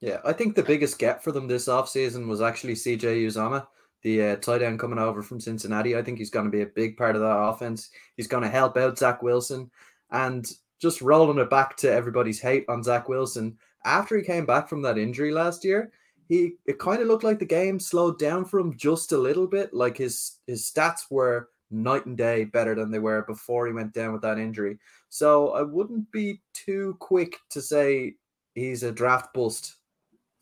Yeah, 0.00 0.18
I 0.24 0.32
think 0.32 0.54
the 0.54 0.62
biggest 0.62 0.98
get 0.98 1.22
for 1.22 1.30
them 1.30 1.46
this 1.46 1.66
offseason 1.66 2.26
was 2.26 2.40
actually 2.40 2.74
CJ 2.74 3.26
Uzomah, 3.26 3.66
the 4.02 4.22
uh, 4.22 4.36
tight 4.36 4.62
end 4.62 4.78
coming 4.78 4.98
over 4.98 5.22
from 5.22 5.40
Cincinnati. 5.40 5.94
I 5.96 6.02
think 6.02 6.18
he's 6.18 6.30
going 6.30 6.46
to 6.46 6.50
be 6.50 6.62
a 6.62 6.66
big 6.66 6.96
part 6.96 7.16
of 7.16 7.20
that 7.20 7.26
offense. 7.26 7.90
He's 8.16 8.26
going 8.26 8.42
to 8.42 8.48
help 8.48 8.78
out 8.78 8.98
Zach 8.98 9.22
Wilson. 9.22 9.70
And 10.10 10.50
just 10.80 11.02
rolling 11.02 11.38
it 11.38 11.50
back 11.50 11.76
to 11.78 11.92
everybody's 11.92 12.40
hate 12.40 12.64
on 12.68 12.82
Zach 12.82 13.08
Wilson, 13.08 13.58
after 13.84 14.16
he 14.16 14.22
came 14.24 14.46
back 14.46 14.68
from 14.68 14.82
that 14.82 14.98
injury 14.98 15.32
last 15.32 15.64
year, 15.64 15.92
he 16.28 16.54
it 16.66 16.78
kind 16.78 17.02
of 17.02 17.08
looked 17.08 17.24
like 17.24 17.38
the 17.38 17.44
game 17.44 17.78
slowed 17.78 18.18
down 18.18 18.44
for 18.44 18.58
him 18.58 18.76
just 18.76 19.12
a 19.12 19.18
little 19.18 19.46
bit. 19.46 19.74
Like 19.74 19.98
his 19.98 20.38
his 20.46 20.70
stats 20.70 21.10
were 21.10 21.50
night 21.70 22.06
and 22.06 22.16
day 22.16 22.44
better 22.44 22.74
than 22.74 22.90
they 22.90 22.98
were 22.98 23.22
before 23.22 23.66
he 23.66 23.72
went 23.72 23.92
down 23.92 24.12
with 24.12 24.22
that 24.22 24.38
injury. 24.38 24.78
So 25.08 25.50
I 25.50 25.62
wouldn't 25.62 26.10
be 26.10 26.40
too 26.52 26.96
quick 27.00 27.36
to 27.50 27.60
say 27.60 28.14
he's 28.54 28.82
a 28.82 28.92
draft 28.92 29.32
bust 29.34 29.76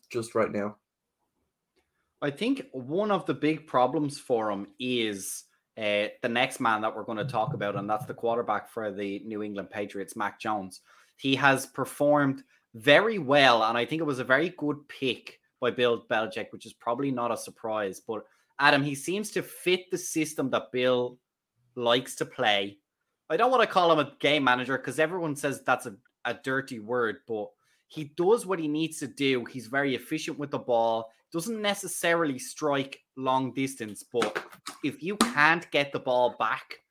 just 0.09 0.35
right 0.35 0.51
now. 0.51 0.77
I 2.21 2.31
think 2.31 2.65
one 2.71 3.11
of 3.11 3.25
the 3.25 3.33
big 3.33 3.65
problems 3.65 4.19
for 4.19 4.51
him 4.51 4.67
is 4.79 5.45
uh, 5.77 6.07
the 6.21 6.29
next 6.29 6.59
man 6.59 6.81
that 6.81 6.93
we're 6.93 7.03
going 7.03 7.17
to 7.17 7.25
talk 7.25 7.53
about, 7.53 7.77
and 7.77 7.89
that's 7.89 8.05
the 8.05 8.13
quarterback 8.13 8.69
for 8.69 8.91
the 8.91 9.21
New 9.25 9.41
England 9.41 9.69
Patriots, 9.69 10.17
Mac 10.17 10.39
Jones. 10.39 10.81
He 11.15 11.35
has 11.35 11.65
performed 11.65 12.43
very 12.75 13.19
well, 13.19 13.63
and 13.63 13.77
I 13.77 13.85
think 13.85 14.01
it 14.01 14.05
was 14.05 14.19
a 14.19 14.25
very 14.25 14.49
good 14.57 14.87
pick 14.89 15.39
by 15.61 15.71
Bill 15.71 16.05
Belichick, 16.09 16.47
which 16.51 16.65
is 16.65 16.73
probably 16.73 17.11
not 17.11 17.31
a 17.31 17.37
surprise. 17.37 18.01
But 18.05 18.23
Adam, 18.59 18.83
he 18.83 18.95
seems 18.95 19.31
to 19.31 19.41
fit 19.41 19.89
the 19.89 19.97
system 19.97 20.49
that 20.49 20.71
Bill 20.71 21.17
likes 21.75 22.15
to 22.15 22.25
play. 22.25 22.77
I 23.29 23.37
don't 23.37 23.51
want 23.51 23.63
to 23.63 23.67
call 23.67 23.91
him 23.91 23.99
a 23.99 24.13
game 24.19 24.43
manager 24.43 24.77
because 24.77 24.99
everyone 24.99 25.35
says 25.35 25.61
that's 25.65 25.85
a, 25.85 25.95
a 26.25 26.33
dirty 26.33 26.79
word, 26.79 27.17
but 27.27 27.49
he 27.89 28.05
does 28.15 28.45
what 28.45 28.59
he 28.59 28.67
needs 28.67 28.99
to 28.99 29.07
do. 29.07 29.43
He's 29.45 29.67
very 29.67 29.95
efficient 29.95 30.39
with 30.39 30.51
the 30.51 30.59
ball 30.59 31.11
doesn't 31.31 31.61
necessarily 31.61 32.39
strike 32.39 33.01
long 33.15 33.53
distance, 33.53 34.03
but 34.03 34.43
if 34.83 35.03
you 35.03 35.15
can't 35.17 35.69
get 35.71 35.91
the 35.91 35.99
ball 35.99 36.35
back, 36.39 36.81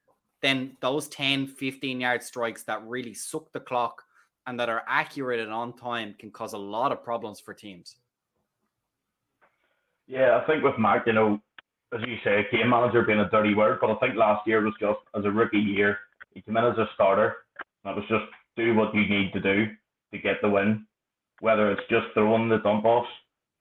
then 0.43 0.77
those 0.81 1.09
10, 1.09 1.49
15 1.49 2.01
yard 2.01 2.23
strikes 2.23 2.63
that 2.65 2.87
really 2.87 3.15
suck 3.15 3.53
the 3.53 3.61
clock 3.61 4.03
and 4.47 4.59
that 4.61 4.69
are 4.69 4.85
accurate 4.87 5.41
and 5.41 5.53
on 5.53 5.77
time 5.77 6.15
can 6.19 6.31
cause 6.31 6.53
a 6.53 6.59
lot 6.59 6.93
of 6.93 7.03
problems 7.03 7.41
for 7.41 7.53
teams. 7.53 7.97
Yeah, 10.07 10.41
I 10.41 10.47
think 10.47 10.63
with 10.63 10.79
Mac, 10.79 11.07
you 11.07 11.13
know, 11.13 11.41
as 11.93 12.01
you 12.07 12.17
say, 12.23 12.47
game 12.53 12.71
manager 12.71 13.03
being 13.03 13.19
a 13.19 13.29
dirty 13.29 13.55
word, 13.55 13.79
but 13.81 13.91
I 13.91 13.97
think 13.97 14.15
last 14.15 14.47
year 14.47 14.63
was 14.63 14.75
just 14.81 15.01
as 15.17 15.25
a 15.25 15.31
rookie 15.31 15.59
year. 15.59 15.99
He 16.33 16.41
came 16.41 16.57
in 16.57 16.65
as 16.65 16.79
a 16.79 16.89
starter. 16.95 17.37
And 17.85 17.97
it 17.97 18.01
was 18.01 18.09
just 18.09 18.25
do 18.57 18.75
what 18.75 18.95
you 18.95 19.07
need 19.09 19.33
to 19.33 19.41
do 19.41 19.67
to 20.13 20.19
get 20.19 20.41
the 20.43 20.49
win, 20.49 20.87
whether 21.41 21.71
it's 21.71 21.89
just 21.89 22.07
throwing 22.15 22.49
the 22.49 22.59
dump 22.59 22.85
offs 22.85 23.09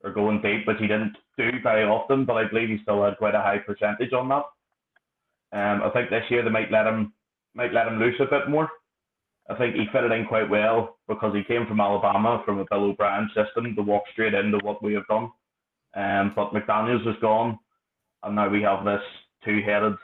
or 0.04 0.12
going 0.12 0.42
deep, 0.42 0.68
which 0.68 0.78
he 0.80 0.88
didn't 0.88 1.16
do 1.38 1.50
very 1.64 1.84
often. 1.84 2.26
But 2.26 2.38
I 2.38 2.48
believe 2.48 2.70
he 2.70 2.80
still 2.82 3.04
had 3.04 3.18
quite 3.18 3.36
a 3.36 3.42
high 3.42 3.60
percentage 3.60 4.14
on 4.14 4.30
that. 4.30 4.44
Um, 5.54 5.82
I 5.84 5.90
think 5.94 6.10
this 6.10 6.26
year 6.30 6.44
they 6.44 6.50
might 6.50 6.72
let 6.72 6.88
him 6.88 7.14
might 7.56 7.74
let 7.74 7.88
him 7.88 8.00
loose 8.00 8.20
a 8.20 8.26
bit 8.26 8.50
more. 8.50 8.70
I 9.50 9.56
think 9.56 9.76
he 9.76 9.86
fitted 9.92 10.12
in 10.12 10.26
quite 10.26 10.50
well 10.50 10.98
because 11.08 11.34
he 11.34 11.44
came 11.44 11.66
from 11.66 11.80
Alabama 11.80 12.42
from 12.46 12.60
a 12.60 12.66
Bill 12.70 12.86
O'Brien 12.86 13.30
system 13.34 13.76
to 13.76 13.82
walk 13.82 14.04
straight 14.12 14.34
into 14.34 14.60
what 14.62 14.84
we 14.84 14.94
have 14.94 15.08
done. 15.08 15.32
Um, 15.96 16.34
but 16.36 16.52
McDaniels 16.52 17.08
is 17.08 17.16
gone, 17.22 17.58
and 18.24 18.36
now 18.36 18.50
we 18.50 18.62
have 18.62 18.84
this 18.84 19.02
two-headed. 19.46 19.96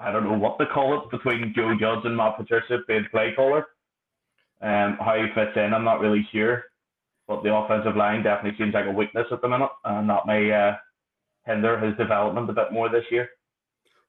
I 0.00 0.10
don't 0.10 0.24
know 0.24 0.36
what 0.36 0.58
to 0.58 0.66
call 0.66 1.00
it 1.00 1.10
between 1.10 1.54
Joe 1.54 1.74
Judge 1.78 2.04
and 2.04 2.16
Matt 2.16 2.36
Patricia 2.36 2.78
being 2.88 3.06
play 3.10 3.32
caller. 3.36 3.66
Um, 4.62 4.96
how 5.00 5.16
he 5.16 5.26
fits 5.34 5.56
in, 5.56 5.74
I'm 5.74 5.84
not 5.84 6.00
really 6.00 6.26
sure. 6.32 6.64
But 7.28 7.42
the 7.42 7.54
offensive 7.54 7.96
line 7.96 8.22
definitely 8.22 8.58
seems 8.58 8.74
like 8.74 8.86
a 8.86 8.90
weakness 8.90 9.26
at 9.30 9.40
the 9.42 9.48
minute, 9.48 9.70
and 9.84 10.08
that 10.10 10.26
may 10.26 10.50
uh, 10.52 10.74
hinder 11.46 11.78
his 11.78 11.96
development 11.96 12.48
a 12.50 12.52
bit 12.52 12.72
more 12.72 12.88
this 12.88 13.04
year. 13.10 13.28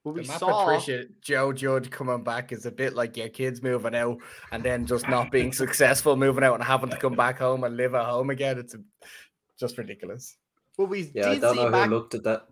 Well, 0.03 0.13
we 0.15 0.21
Matt 0.27 0.39
saw 0.39 0.65
Patricia, 0.65 1.05
Joe 1.21 1.53
Judge 1.53 1.89
coming 1.89 2.23
back 2.23 2.51
is 2.51 2.65
a 2.65 2.71
bit 2.71 2.93
like 2.93 3.15
your 3.15 3.29
kids 3.29 3.61
moving 3.63 3.95
out 3.95 4.17
and 4.51 4.61
then 4.61 4.85
just 4.85 5.07
not 5.07 5.31
being 5.31 5.53
successful 5.63 6.17
moving 6.17 6.43
out 6.43 6.55
and 6.55 6.63
having 6.63 6.89
to 6.89 6.97
come 6.97 7.13
back 7.15 7.39
home 7.39 7.63
and 7.63 7.77
live 7.77 7.95
at 7.95 8.05
home 8.05 8.29
again. 8.29 8.57
It's 8.57 8.73
a, 8.73 8.79
just 9.57 9.77
ridiculous. 9.77 10.35
well, 10.77 10.87
we 10.87 11.09
Yeah, 11.13 11.29
I 11.29 11.39
don't 11.39 11.55
see 11.55 11.63
know 11.63 11.71
back. 11.71 11.87
who 11.87 11.95
looked 11.95 12.15
at 12.15 12.23
that. 12.23 12.47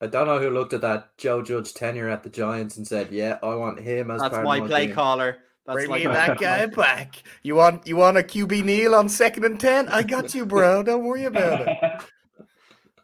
I 0.00 0.06
don't 0.06 0.26
know 0.26 0.38
who 0.38 0.48
looked 0.50 0.72
at 0.72 0.80
that 0.82 1.16
Joe 1.18 1.42
Judge 1.42 1.74
tenure 1.74 2.08
at 2.08 2.22
the 2.22 2.30
Giants 2.30 2.76
and 2.78 2.86
said, 2.86 3.12
"Yeah, 3.12 3.38
I 3.42 3.54
want 3.56 3.80
him 3.80 4.10
as 4.10 4.20
That's 4.22 4.32
part 4.34 4.44
my 4.46 4.56
of 4.56 4.62
my 4.62 4.68
play 4.68 4.86
team." 4.86 4.94
caller. 4.94 5.38
That's 5.66 5.74
Bring 5.74 5.90
like 5.90 6.04
me 6.04 6.12
that 6.12 6.38
guy 6.40 6.66
back. 6.66 7.22
You 7.42 7.56
want 7.56 7.86
you 7.86 7.96
want 7.96 8.18
a 8.18 8.22
QB 8.22 8.64
Neal 8.64 8.94
on 8.94 9.08
second 9.08 9.44
and 9.44 9.58
ten? 9.58 9.88
I 9.88 10.02
got 10.02 10.34
you, 10.34 10.46
bro. 10.46 10.82
Don't 10.82 11.04
worry 11.04 11.24
about 11.24 11.68
it. 11.68 12.02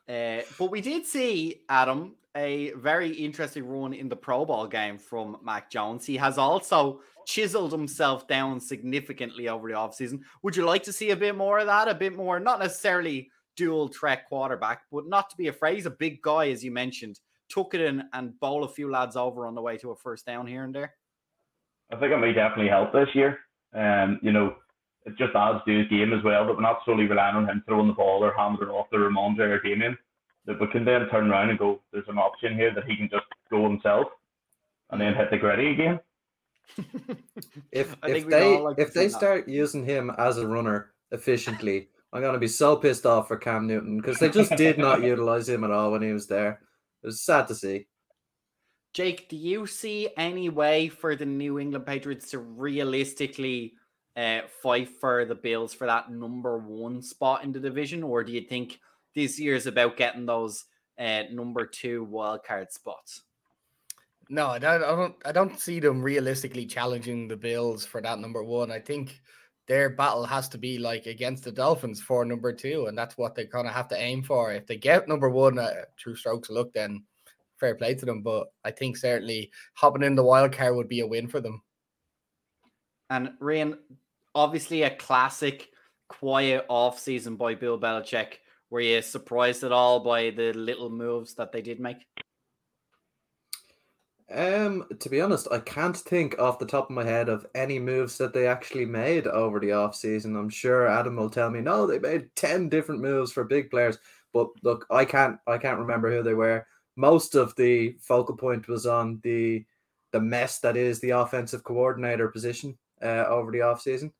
Uh, 0.08 0.42
but 0.58 0.70
we 0.70 0.82
did 0.82 1.06
see 1.06 1.62
Adam 1.70 2.14
a 2.36 2.72
very 2.72 3.10
interesting 3.10 3.66
run 3.66 3.92
in 3.92 4.08
the 4.08 4.16
Pro 4.16 4.44
Bowl 4.44 4.66
game 4.66 4.98
from 4.98 5.38
Mac 5.42 5.70
Jones. 5.70 6.04
He 6.04 6.16
has 6.16 6.38
also 6.38 7.00
chiseled 7.26 7.72
himself 7.72 8.26
down 8.26 8.60
significantly 8.60 9.48
over 9.48 9.68
the 9.68 9.74
offseason. 9.74 10.20
Would 10.42 10.56
you 10.56 10.64
like 10.64 10.82
to 10.84 10.92
see 10.92 11.10
a 11.10 11.16
bit 11.16 11.36
more 11.36 11.60
of 11.60 11.66
that? 11.66 11.88
A 11.88 11.94
bit 11.94 12.16
more, 12.16 12.40
not 12.40 12.58
necessarily 12.58 13.30
dual 13.56 13.88
threat 13.88 14.26
quarterback, 14.28 14.82
but 14.90 15.06
not 15.06 15.30
to 15.30 15.36
be 15.36 15.48
afraid. 15.48 15.76
He's 15.76 15.86
a 15.86 15.90
big 15.90 16.20
guy, 16.22 16.48
as 16.48 16.64
you 16.64 16.72
mentioned. 16.72 17.20
Took 17.48 17.74
it 17.74 17.82
in 17.82 18.04
and 18.12 18.38
bowl 18.40 18.64
a 18.64 18.68
few 18.68 18.90
lads 18.90 19.16
over 19.16 19.46
on 19.46 19.54
the 19.54 19.62
way 19.62 19.76
to 19.78 19.90
a 19.90 19.96
first 19.96 20.26
down 20.26 20.46
here 20.46 20.64
and 20.64 20.74
there. 20.74 20.94
I 21.92 21.96
think 21.96 22.12
it 22.12 22.18
may 22.18 22.32
definitely 22.32 22.68
help 22.68 22.92
this 22.92 23.08
year. 23.14 23.38
Um, 23.74 24.18
you 24.22 24.32
know, 24.32 24.56
it 25.04 25.16
just 25.18 25.34
adds 25.34 25.60
to 25.66 25.78
his 25.78 25.88
game 25.88 26.12
as 26.12 26.22
well 26.24 26.46
that 26.46 26.54
we're 26.54 26.62
not 26.62 26.80
solely 26.84 27.06
relying 27.06 27.36
on 27.36 27.48
him 27.48 27.62
throwing 27.66 27.88
the 27.88 27.92
ball 27.92 28.24
or 28.24 28.32
handing 28.34 28.68
it 28.68 28.70
off 28.70 28.88
to 28.90 28.96
Rhamondre 28.96 29.40
or 29.40 29.60
Damien. 29.60 29.98
That 30.46 30.60
we 30.60 30.66
can 30.68 30.84
then 30.84 31.08
turn 31.08 31.30
around 31.30 31.50
and 31.50 31.58
go, 31.58 31.80
there's 31.92 32.08
an 32.08 32.18
option 32.18 32.56
here 32.56 32.74
that 32.74 32.84
he 32.84 32.96
can 32.96 33.08
just 33.08 33.26
go 33.50 33.62
himself 33.62 34.08
and 34.90 35.00
then 35.00 35.14
hit 35.14 35.30
the 35.30 35.38
griddy 35.38 35.72
again. 35.72 36.00
If 37.70 37.96
if 38.04 38.26
they 38.28 38.58
like 38.58 38.78
if 38.78 38.92
they 38.92 39.06
that. 39.06 39.16
start 39.16 39.48
using 39.48 39.84
him 39.84 40.10
as 40.18 40.38
a 40.38 40.46
runner 40.46 40.92
efficiently, 41.10 41.88
I'm 42.12 42.22
gonna 42.22 42.38
be 42.38 42.48
so 42.48 42.76
pissed 42.76 43.06
off 43.06 43.28
for 43.28 43.36
Cam 43.36 43.66
Newton 43.66 43.98
because 43.98 44.18
they 44.18 44.28
just 44.28 44.56
did 44.56 44.78
not 44.78 45.02
utilize 45.12 45.48
him 45.48 45.64
at 45.64 45.70
all 45.70 45.92
when 45.92 46.02
he 46.02 46.12
was 46.12 46.26
there. 46.26 46.60
It 47.02 47.06
was 47.06 47.20
sad 47.20 47.48
to 47.48 47.54
see. 47.54 47.86
Jake, 48.92 49.28
do 49.28 49.36
you 49.36 49.66
see 49.66 50.10
any 50.16 50.50
way 50.50 50.88
for 50.88 51.16
the 51.16 51.24
New 51.24 51.58
England 51.58 51.86
Patriots 51.86 52.30
to 52.30 52.38
realistically 52.38 53.74
uh, 54.16 54.40
fight 54.62 54.88
for 55.00 55.24
the 55.24 55.34
Bills 55.34 55.72
for 55.72 55.86
that 55.86 56.10
number 56.10 56.58
one 56.58 57.00
spot 57.00 57.44
in 57.44 57.52
the 57.52 57.60
division, 57.60 58.02
or 58.02 58.22
do 58.22 58.32
you 58.32 58.42
think 58.42 58.78
this 59.14 59.38
year 59.38 59.54
is 59.54 59.66
about 59.66 59.96
getting 59.96 60.26
those 60.26 60.66
uh, 60.98 61.22
number 61.32 61.66
two 61.66 62.06
wildcard 62.10 62.70
spots? 62.70 63.22
No, 64.28 64.48
I 64.48 64.58
don't, 64.58 64.82
I 64.82 64.96
don't. 64.96 65.14
I 65.26 65.32
don't 65.32 65.60
see 65.60 65.80
them 65.80 66.02
realistically 66.02 66.66
challenging 66.66 67.28
the 67.28 67.36
Bills 67.36 67.84
for 67.84 68.00
that 68.02 68.18
number 68.18 68.44
one. 68.44 68.70
I 68.70 68.78
think 68.78 69.20
their 69.66 69.90
battle 69.90 70.24
has 70.24 70.48
to 70.50 70.58
be 70.58 70.78
like 70.78 71.06
against 71.06 71.44
the 71.44 71.52
Dolphins 71.52 72.00
for 72.00 72.24
number 72.24 72.52
two, 72.52 72.86
and 72.86 72.96
that's 72.96 73.18
what 73.18 73.34
they 73.34 73.46
kind 73.46 73.66
of 73.66 73.74
have 73.74 73.88
to 73.88 74.00
aim 74.00 74.22
for. 74.22 74.52
If 74.52 74.66
they 74.66 74.76
get 74.76 75.08
number 75.08 75.28
one 75.28 75.58
uh, 75.58 75.70
strokes 75.96 76.48
of 76.48 76.56
luck, 76.56 76.68
then 76.74 77.02
fair 77.62 77.76
play 77.76 77.94
to 77.94 78.04
them. 78.04 78.20
But 78.20 78.48
I 78.64 78.70
think 78.70 78.96
certainly 78.96 79.50
hopping 79.74 80.02
in 80.02 80.14
the 80.14 80.24
wild 80.24 80.52
card 80.52 80.76
would 80.76 80.88
be 80.88 81.00
a 81.00 81.06
win 81.06 81.28
for 81.28 81.40
them. 81.40 81.62
And 83.08 83.32
Ryan, 83.40 83.78
obviously 84.34 84.82
a 84.82 84.90
classic 84.96 85.68
quiet 86.08 86.66
off 86.68 86.98
season 86.98 87.36
by 87.36 87.54
Bill 87.54 87.78
Belichick. 87.78 88.34
Were 88.70 88.80
you 88.80 89.00
surprised 89.02 89.64
at 89.64 89.72
all 89.72 90.00
by 90.00 90.30
the 90.30 90.52
little 90.52 90.90
moves 90.90 91.34
that 91.34 91.52
they 91.52 91.62
did 91.62 91.78
make? 91.78 91.98
Um, 94.34 94.86
to 94.98 95.10
be 95.10 95.20
honest, 95.20 95.46
I 95.52 95.58
can't 95.58 95.96
think 95.96 96.38
off 96.38 96.58
the 96.58 96.64
top 96.64 96.88
of 96.88 96.96
my 96.96 97.04
head 97.04 97.28
of 97.28 97.46
any 97.54 97.78
moves 97.78 98.16
that 98.16 98.32
they 98.32 98.46
actually 98.46 98.86
made 98.86 99.26
over 99.26 99.60
the 99.60 99.72
off 99.72 99.94
season. 99.94 100.36
I'm 100.36 100.48
sure 100.48 100.88
Adam 100.88 101.16
will 101.16 101.28
tell 101.28 101.50
me, 101.50 101.60
no, 101.60 101.86
they 101.86 101.98
made 101.98 102.34
10 102.34 102.70
different 102.70 103.02
moves 103.02 103.30
for 103.30 103.44
big 103.44 103.70
players. 103.70 103.98
But 104.32 104.48
look, 104.62 104.86
I 104.90 105.04
can't 105.04 105.38
I 105.46 105.58
can't 105.58 105.78
remember 105.78 106.10
who 106.10 106.22
they 106.22 106.32
were. 106.32 106.66
Most 106.96 107.34
of 107.34 107.54
the 107.56 107.96
focal 108.00 108.36
point 108.36 108.68
was 108.68 108.86
on 108.86 109.20
the 109.22 109.64
the 110.12 110.20
mess 110.20 110.58
that 110.58 110.76
is 110.76 111.00
the 111.00 111.10
offensive 111.10 111.64
coordinator 111.64 112.28
position 112.28 112.76
uh, 113.02 113.24
over 113.28 113.50
the 113.50 113.62
off 113.62 113.80
season. 113.80 114.12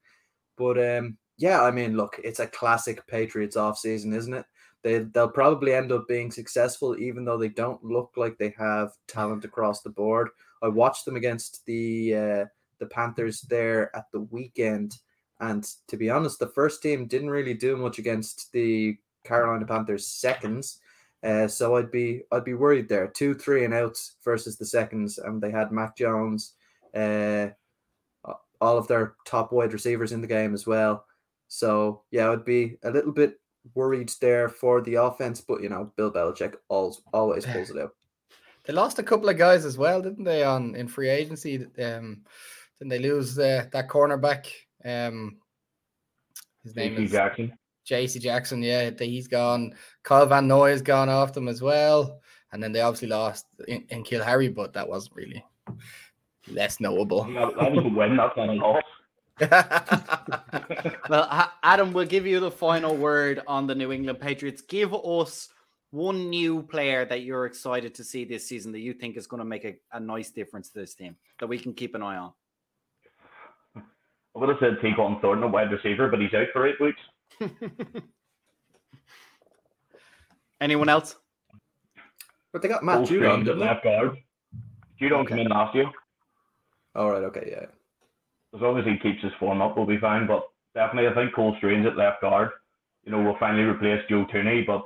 But 0.57 0.79
um 0.79 1.19
yeah, 1.39 1.63
I 1.63 1.71
mean, 1.71 1.97
look, 1.97 2.21
it's 2.23 2.41
a 2.41 2.47
classic 2.47 3.07
Patriots 3.07 3.57
off 3.57 3.79
season, 3.79 4.13
isn't 4.13 4.35
it? 4.35 4.47
They 4.83 4.99
they'll 5.01 5.29
probably 5.29 5.75
end 5.75 5.93
up 5.93 6.07
being 6.09 6.31
successful, 6.31 6.97
even 6.99 7.25
though 7.25 7.39
they 7.39 7.49
don't 7.49 7.83
look 7.85 8.13
like 8.17 8.39
they 8.39 8.55
have 8.59 8.93
talent 9.07 9.45
across 9.45 9.81
the 9.81 9.91
board. 9.91 10.29
I 10.63 10.69
watched 10.69 11.05
them 11.05 11.17
against 11.17 11.65
the 11.67 12.15
uh, 12.15 12.45
the 12.79 12.87
Panthers 12.87 13.43
there 13.43 13.95
at 13.97 14.11
the 14.13 14.21
weekend, 14.21 14.99
and 15.41 15.65
to 15.89 15.97
be 15.97 16.11
honest, 16.11 16.39
the 16.39 16.49
first 16.49 16.83
team 16.83 17.07
didn't 17.07 17.31
really 17.31 17.55
do 17.55 17.77
much 17.77 17.99
against 17.99 18.53
the 18.53 18.97
Carolina 19.25 19.67
Panthers 19.67 20.07
seconds. 20.07 20.81
Uh, 21.23 21.47
so 21.47 21.77
I'd 21.77 21.91
be 21.91 22.23
I'd 22.33 22.45
be 22.45 22.55
worried 22.55 22.89
there. 22.89 23.07
Two 23.07 23.35
three 23.35 23.65
and 23.65 23.75
outs 23.75 24.17
versus 24.25 24.57
the 24.57 24.67
seconds, 24.67 25.19
and 25.19 25.41
they 25.41 25.51
had 25.51 25.71
Mac 25.71 25.97
Jones, 25.97 26.55
uh, 26.95 27.49
all 28.61 28.79
of 28.79 28.89
their 28.89 29.15
top 29.25 29.53
wide 29.53 29.73
receivers 29.73 30.13
in 30.13 30.21
the 30.21 30.27
game 30.27 30.55
as 30.55 30.67
well. 30.67 31.05
So 31.49 32.03
yeah, 32.11 32.31
I'd 32.31 32.45
be 32.45 32.79
a 32.83 32.91
little 32.91 33.13
bit 33.13 33.39
worried 33.75 34.13
there 34.21 34.49
for 34.49 34.81
the 34.81 34.97
offense, 34.97 35.41
but 35.41 35.63
you 35.63 35.69
know, 35.69 35.93
Bill 35.97 36.11
Belichick 36.11 36.55
always 36.69 37.01
always 37.13 37.47
pulls 37.47 37.71
it 37.71 37.79
out. 37.79 37.93
They 38.65 38.73
lost 38.73 39.01
a 39.01 39.03
couple 39.03 39.29
of 39.29 39.37
guys 39.37 39.65
as 39.65 39.77
well, 39.77 40.01
didn't 40.01 40.23
they? 40.23 40.45
On 40.45 40.77
in 40.77 40.87
free 40.87 41.09
agency, 41.09 41.67
um, 41.83 42.23
didn't 42.79 42.91
they 42.91 43.01
lose 43.01 43.37
uh, 43.37 43.67
that 43.73 43.89
cornerback? 43.89 44.47
Um, 44.85 45.39
his 46.63 46.77
name 46.77 46.93
J.C. 46.93 47.05
is 47.05 47.11
Jackson. 47.11 47.59
J.C. 47.85 48.19
Jackson. 48.19 48.63
Yeah, 48.63 48.91
he's 48.99 49.29
gone. 49.29 49.75
Kyle 50.03 50.27
Van 50.27 50.47
Noy 50.47 50.71
has 50.71 50.83
gone 50.83 51.09
off 51.09 51.33
them 51.33 51.49
as 51.49 51.63
well, 51.63 52.21
and 52.53 52.63
then 52.63 52.73
they 52.73 52.81
obviously 52.81 53.09
lost 53.09 53.47
in, 53.69 53.83
N'Keal 53.87 54.25
Harry, 54.25 54.49
but 54.49 54.73
that 54.75 54.89
wasn't 54.89 55.17
really 55.17 55.45
less 56.49 56.81
knowable. 56.81 57.25
That, 57.25 57.55
that 57.59 57.73
was 57.73 57.85
a 57.85 57.89
win, 57.89 58.17
that's 58.17 58.37
not 58.37 58.49
a 58.49 58.53
loss. 58.53 58.83
Well, 61.09 61.51
Adam, 61.63 61.93
we'll 61.93 62.07
give 62.07 62.27
you 62.27 62.41
the 62.41 62.51
final 62.51 62.97
word 62.97 63.43
on 63.47 63.67
the 63.67 63.75
New 63.75 63.93
England 63.93 64.21
Patriots. 64.21 64.63
Give 64.63 64.95
us 64.95 65.49
one 65.91 66.31
new 66.31 66.63
player 66.63 67.05
that 67.05 67.23
you're 67.23 67.45
excited 67.45 67.95
to 67.97 68.05
see 68.05 68.25
this 68.25 68.47
season 68.47 68.73
that 68.73 68.81
you 68.81 68.95
think 68.95 69.17
is 69.17 69.27
going 69.27 69.41
to 69.41 69.45
make 69.45 69.65
a, 69.65 69.75
a 69.93 70.01
nice 70.01 70.31
difference 70.31 70.71
to 70.71 70.79
this 70.79 70.95
team 70.95 71.17
that 71.39 71.47
we 71.47 71.59
can 71.59 71.75
keep 71.75 71.95
an 71.95 72.03
eye 72.03 72.17
on. 72.17 72.33
I 73.77 74.39
would 74.39 74.49
have 74.49 74.59
said 74.61 74.79
Tyquan 74.83 75.21
Thornton, 75.21 75.45
a 75.45 75.49
wide 75.49 75.71
receiver, 75.71 76.09
but 76.09 76.21
he's 76.21 76.33
out 76.33 76.47
for 76.53 76.67
eight 76.67 76.81
weeks. 76.81 77.01
Anyone 80.61 80.89
else? 80.89 81.17
But 82.53 82.63
they 82.63 82.69
got 82.69 82.85
Matt 82.85 82.99
Cole 82.99 83.07
Judon, 83.07 83.49
at 83.49 83.59
left 83.59 83.85
guard. 83.85 84.17
Judon 85.01 85.27
came 85.27 85.39
Okay. 85.39 85.41
in 85.43 85.49
last 85.49 85.75
year. 85.75 85.91
All 86.95 87.11
right, 87.11 87.25
okay, 87.25 87.49
yeah. 87.51 87.67
As 88.55 88.61
long 88.61 88.79
as 88.79 88.85
he 88.85 88.99
keeps 88.99 89.23
his 89.23 89.33
form 89.41 89.63
up, 89.63 89.77
we'll 89.77 89.87
be 89.87 89.99
fine. 89.99 90.27
But 90.27 90.47
definitely, 90.75 91.09
I 91.11 91.15
think 91.15 91.35
Cole 91.35 91.55
Strange 91.59 91.87
at 91.87 91.97
left 91.97 92.21
guard. 92.21 92.51
You 93.05 93.11
know, 93.13 93.23
we'll 93.23 93.39
finally 93.41 93.65
replace 93.65 94.03
Joe 94.09 94.27
Thuney, 94.33 94.65
but 94.67 94.83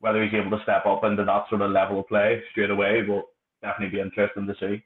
whether 0.00 0.22
he's 0.22 0.34
able 0.34 0.56
to 0.56 0.62
step 0.62 0.86
up 0.86 1.02
into 1.04 1.24
that 1.24 1.48
sort 1.48 1.62
of 1.62 1.70
level 1.72 2.00
of 2.00 2.06
play 2.06 2.42
straight 2.52 2.70
away 2.70 3.02
will 3.02 3.24
definitely 3.62 3.96
be 3.96 4.00
interesting 4.02 4.46
to 4.46 4.54
see. 4.60 4.84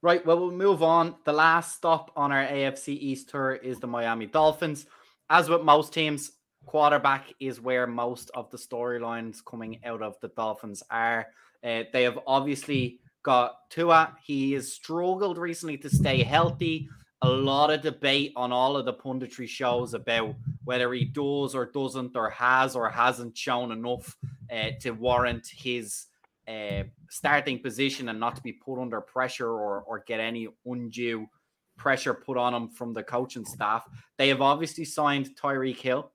Right, 0.00 0.24
well, 0.26 0.40
we'll 0.40 0.50
move 0.50 0.82
on. 0.82 1.16
The 1.24 1.32
last 1.32 1.76
stop 1.76 2.10
on 2.16 2.32
our 2.32 2.44
AFC 2.44 2.88
East 2.88 3.28
tour 3.28 3.52
is 3.54 3.78
the 3.78 3.86
Miami 3.86 4.26
Dolphins. 4.26 4.86
As 5.32 5.48
with 5.48 5.62
most 5.62 5.94
teams, 5.94 6.32
quarterback 6.66 7.32
is 7.40 7.58
where 7.58 7.86
most 7.86 8.30
of 8.34 8.50
the 8.50 8.58
storylines 8.58 9.42
coming 9.42 9.80
out 9.82 10.02
of 10.02 10.14
the 10.20 10.28
Dolphins 10.28 10.82
are. 10.90 11.28
Uh, 11.64 11.84
they 11.90 12.02
have 12.02 12.18
obviously 12.26 13.00
got 13.22 13.70
Tua. 13.70 14.14
He 14.22 14.52
has 14.52 14.74
struggled 14.74 15.38
recently 15.38 15.78
to 15.78 15.88
stay 15.88 16.22
healthy. 16.22 16.86
A 17.22 17.28
lot 17.30 17.70
of 17.70 17.80
debate 17.80 18.34
on 18.36 18.52
all 18.52 18.76
of 18.76 18.84
the 18.84 18.92
punditry 18.92 19.48
shows 19.48 19.94
about 19.94 20.34
whether 20.64 20.92
he 20.92 21.06
does 21.06 21.54
or 21.54 21.64
doesn't, 21.64 22.14
or 22.14 22.28
has 22.28 22.76
or 22.76 22.90
hasn't 22.90 23.34
shown 23.34 23.72
enough 23.72 24.14
uh, 24.52 24.72
to 24.80 24.90
warrant 24.90 25.46
his 25.46 26.08
uh, 26.46 26.82
starting 27.08 27.58
position 27.58 28.10
and 28.10 28.20
not 28.20 28.36
to 28.36 28.42
be 28.42 28.52
put 28.52 28.78
under 28.78 29.00
pressure 29.00 29.48
or, 29.48 29.80
or 29.80 30.04
get 30.06 30.20
any 30.20 30.48
undue 30.66 31.26
pressure 31.82 32.14
put 32.14 32.36
on 32.36 32.54
him 32.54 32.68
from 32.68 32.94
the 32.94 33.02
coaching 33.02 33.44
staff. 33.44 33.84
They 34.16 34.28
have 34.28 34.40
obviously 34.40 34.84
signed 34.84 35.30
Tyreek 35.34 35.78
Hill. 35.78 36.12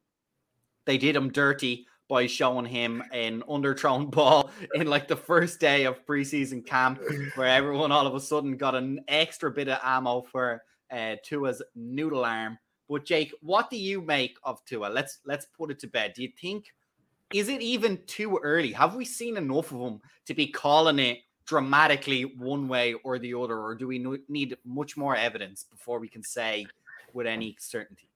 They 0.86 0.98
did 0.98 1.14
him 1.14 1.30
dirty 1.30 1.86
by 2.08 2.26
showing 2.26 2.66
him 2.66 3.04
an 3.12 3.44
underthrown 3.50 4.10
ball 4.12 4.50
in 4.76 4.88
like 4.88 5.10
the 5.10 5.18
first 5.18 5.60
day 5.60 5.84
of 5.84 6.06
preseason 6.06 6.66
camp, 6.66 7.02
where 7.36 7.50
everyone 7.50 7.92
all 7.92 8.08
of 8.08 8.16
a 8.16 8.20
sudden 8.22 8.56
got 8.56 8.76
an 8.76 9.02
extra 9.10 9.52
bit 9.52 9.68
of 9.68 9.80
ammo 9.84 10.22
for 10.22 10.64
uh, 10.90 11.18
Tua's 11.22 11.62
noodle 11.76 12.24
arm. 12.24 12.58
But 12.88 13.04
Jake, 13.04 13.34
what 13.42 13.70
do 13.70 13.76
you 13.76 14.02
make 14.02 14.38
of 14.44 14.64
Tua? 14.64 14.88
Let's 14.88 15.20
let's 15.26 15.48
put 15.48 15.70
it 15.70 15.80
to 15.80 15.88
bed. 15.88 16.14
Do 16.16 16.24
you 16.24 16.30
think 16.40 16.68
is 17.34 17.50
it 17.50 17.62
even 17.62 18.00
too 18.08 18.40
early? 18.42 18.72
Have 18.72 18.96
we 18.96 19.04
seen 19.04 19.36
enough 19.36 19.74
of 19.74 19.82
him 19.82 20.00
to 20.28 20.34
be 20.34 20.48
calling 20.48 21.00
it 21.00 21.18
dramatically 21.48 22.24
one 22.24 22.68
way 22.68 22.94
or 23.04 23.18
the 23.18 23.34
other, 23.34 23.58
or 23.58 23.74
do 23.74 23.88
we 23.88 24.06
need 24.28 24.56
much 24.66 24.98
more 24.98 25.16
evidence 25.16 25.64
before 25.64 26.00
we 26.00 26.10
can 26.10 26.22
say 26.22 26.68
with 27.14 27.26
any 27.26 27.56
certainty? 27.60 28.08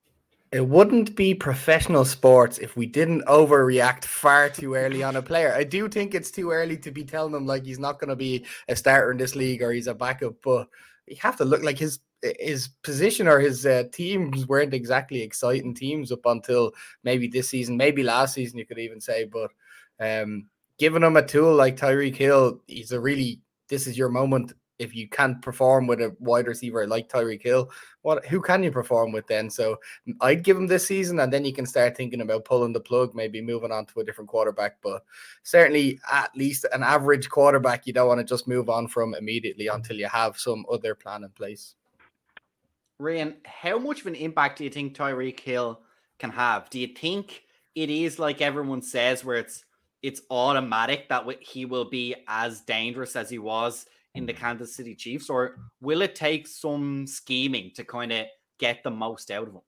It 0.52 0.68
wouldn't 0.68 1.16
be 1.16 1.34
professional 1.34 2.04
sports 2.04 2.58
if 2.58 2.76
we 2.76 2.84
didn't 2.84 3.24
overreact 3.24 4.04
far 4.04 4.50
too 4.50 4.74
early 4.74 5.02
on 5.02 5.16
a 5.16 5.22
player. 5.30 5.54
I 5.54 5.64
do 5.64 5.88
think 5.88 6.14
it's 6.14 6.30
too 6.30 6.50
early 6.50 6.76
to 6.76 6.90
be 6.90 7.04
telling 7.04 7.34
him 7.34 7.46
like 7.46 7.64
he's 7.64 7.78
not 7.78 7.98
going 7.98 8.10
to 8.10 8.16
be 8.16 8.44
a 8.68 8.76
starter 8.76 9.12
in 9.12 9.16
this 9.16 9.34
league 9.34 9.62
or 9.62 9.72
he's 9.72 9.86
a 9.86 9.94
backup, 9.94 10.34
but 10.44 10.68
you 11.06 11.16
have 11.20 11.38
to 11.38 11.44
look 11.44 11.62
like 11.62 11.78
his 11.78 12.00
his 12.38 12.68
position 12.84 13.26
or 13.26 13.40
his 13.40 13.66
uh, 13.66 13.82
teams 13.92 14.46
weren't 14.46 14.74
exactly 14.74 15.22
exciting 15.22 15.74
teams 15.74 16.12
up 16.12 16.24
until 16.26 16.70
maybe 17.02 17.26
this 17.26 17.48
season, 17.48 17.76
maybe 17.76 18.04
last 18.04 18.34
season, 18.34 18.58
you 18.58 18.66
could 18.66 18.78
even 18.78 19.00
say. 19.00 19.24
But 19.24 19.50
um, 19.98 20.48
giving 20.82 21.04
him 21.04 21.16
a 21.16 21.24
tool 21.24 21.54
like 21.54 21.76
Tyreek 21.76 22.16
Hill, 22.16 22.60
he's 22.66 22.90
a 22.90 22.98
really 22.98 23.40
this 23.68 23.86
is 23.86 23.96
your 23.96 24.08
moment. 24.08 24.52
If 24.80 24.96
you 24.96 25.08
can't 25.08 25.40
perform 25.40 25.86
with 25.86 26.00
a 26.00 26.16
wide 26.18 26.48
receiver 26.48 26.88
like 26.88 27.08
Tyreek 27.08 27.40
Hill, 27.40 27.70
what 28.00 28.26
who 28.26 28.40
can 28.40 28.64
you 28.64 28.72
perform 28.72 29.12
with 29.12 29.24
then? 29.28 29.48
So 29.48 29.78
I'd 30.20 30.42
give 30.42 30.56
him 30.56 30.66
this 30.66 30.84
season, 30.84 31.20
and 31.20 31.32
then 31.32 31.44
you 31.44 31.52
can 31.52 31.66
start 31.66 31.96
thinking 31.96 32.20
about 32.20 32.44
pulling 32.44 32.72
the 32.72 32.80
plug, 32.80 33.14
maybe 33.14 33.40
moving 33.40 33.70
on 33.70 33.86
to 33.86 34.00
a 34.00 34.04
different 34.04 34.28
quarterback. 34.28 34.78
But 34.82 35.04
certainly, 35.44 36.00
at 36.10 36.34
least 36.34 36.66
an 36.72 36.82
average 36.82 37.30
quarterback, 37.30 37.86
you 37.86 37.92
don't 37.92 38.08
want 38.08 38.18
to 38.18 38.24
just 38.24 38.48
move 38.48 38.68
on 38.68 38.88
from 38.88 39.14
immediately 39.14 39.68
until 39.68 39.96
you 39.96 40.08
have 40.08 40.36
some 40.36 40.66
other 40.68 40.96
plan 40.96 41.22
in 41.22 41.30
place. 41.30 41.76
Ryan, 42.98 43.36
how 43.44 43.78
much 43.78 44.00
of 44.00 44.08
an 44.08 44.16
impact 44.16 44.58
do 44.58 44.64
you 44.64 44.70
think 44.70 44.96
Tyreek 44.96 45.38
Hill 45.38 45.78
can 46.18 46.30
have? 46.30 46.70
Do 46.70 46.80
you 46.80 46.88
think 46.88 47.44
it 47.76 47.88
is 47.88 48.18
like 48.18 48.40
everyone 48.40 48.82
says, 48.82 49.24
where 49.24 49.36
it's 49.36 49.64
it's 50.02 50.22
automatic 50.30 51.08
that 51.08 51.24
he 51.40 51.64
will 51.64 51.88
be 51.88 52.14
as 52.28 52.60
dangerous 52.62 53.16
as 53.16 53.30
he 53.30 53.38
was 53.38 53.86
in 54.14 54.26
the 54.26 54.32
Kansas 54.32 54.74
City 54.74 54.94
Chiefs, 54.94 55.30
or 55.30 55.58
will 55.80 56.02
it 56.02 56.14
take 56.14 56.46
some 56.46 57.06
scheming 57.06 57.70
to 57.76 57.84
kind 57.84 58.12
of 58.12 58.26
get 58.58 58.82
the 58.82 58.90
most 58.90 59.30
out 59.30 59.48
of 59.48 59.54
him? 59.54 59.60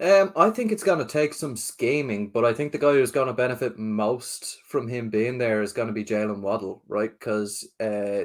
Um, 0.00 0.32
I 0.34 0.48
think 0.48 0.72
it's 0.72 0.82
going 0.82 0.98
to 0.98 1.04
take 1.04 1.34
some 1.34 1.56
scheming, 1.56 2.30
but 2.30 2.44
I 2.44 2.54
think 2.54 2.72
the 2.72 2.78
guy 2.78 2.92
who's 2.92 3.10
going 3.10 3.26
to 3.26 3.34
benefit 3.34 3.78
most 3.78 4.60
from 4.64 4.88
him 4.88 5.10
being 5.10 5.36
there 5.36 5.60
is 5.60 5.74
going 5.74 5.88
to 5.88 5.94
be 5.94 6.04
Jaylen 6.04 6.40
Waddle, 6.40 6.82
right? 6.88 7.10
Because 7.10 7.68
uh, 7.80 8.24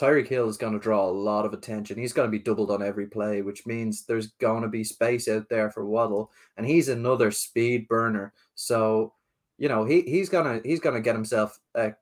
Tyreek 0.00 0.28
Hill 0.28 0.48
is 0.48 0.56
going 0.56 0.72
to 0.72 0.78
draw 0.78 1.04
a 1.04 1.10
lot 1.10 1.44
of 1.44 1.52
attention. 1.52 1.98
He's 1.98 2.14
going 2.14 2.26
to 2.26 2.30
be 2.30 2.42
doubled 2.42 2.70
on 2.70 2.82
every 2.82 3.06
play, 3.06 3.42
which 3.42 3.66
means 3.66 4.06
there's 4.06 4.28
going 4.38 4.62
to 4.62 4.68
be 4.68 4.82
space 4.82 5.28
out 5.28 5.48
there 5.50 5.70
for 5.70 5.84
Waddle, 5.84 6.30
and 6.56 6.66
he's 6.66 6.88
another 6.88 7.30
speed 7.30 7.86
burner. 7.86 8.32
So, 8.54 9.12
you 9.58 9.68
know, 9.68 9.84
he 9.84 10.00
he's 10.02 10.30
gonna 10.30 10.60
he's 10.64 10.80
gonna 10.80 11.02
get 11.02 11.14
himself 11.14 11.60
a 11.74 11.92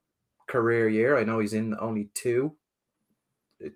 career 0.47 0.89
year. 0.89 1.19
I 1.19 1.25
know 1.25 1.41
he's 1.41 1.55
in 1.55 1.75
only 1.81 2.09
two, 2.15 2.55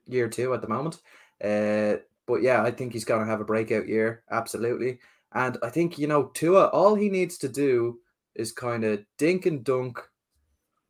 year 0.06 0.28
two 0.28 0.54
at 0.54 0.60
the 0.60 0.68
moment. 0.68 1.00
Uh, 1.42 1.96
but 2.28 2.42
yeah, 2.42 2.62
I 2.62 2.70
think 2.70 2.92
he's 2.92 3.04
gonna 3.04 3.26
have 3.26 3.40
a 3.40 3.44
breakout 3.44 3.88
year, 3.88 4.22
absolutely. 4.30 5.00
And 5.34 5.58
I 5.64 5.68
think 5.68 5.98
you 5.98 6.06
know 6.06 6.26
Tua, 6.34 6.66
all 6.66 6.94
he 6.94 7.08
needs 7.08 7.38
to 7.38 7.48
do 7.48 7.98
is 8.36 8.52
kind 8.52 8.84
of 8.84 9.04
dink 9.18 9.46
and 9.46 9.64
dunk, 9.64 9.98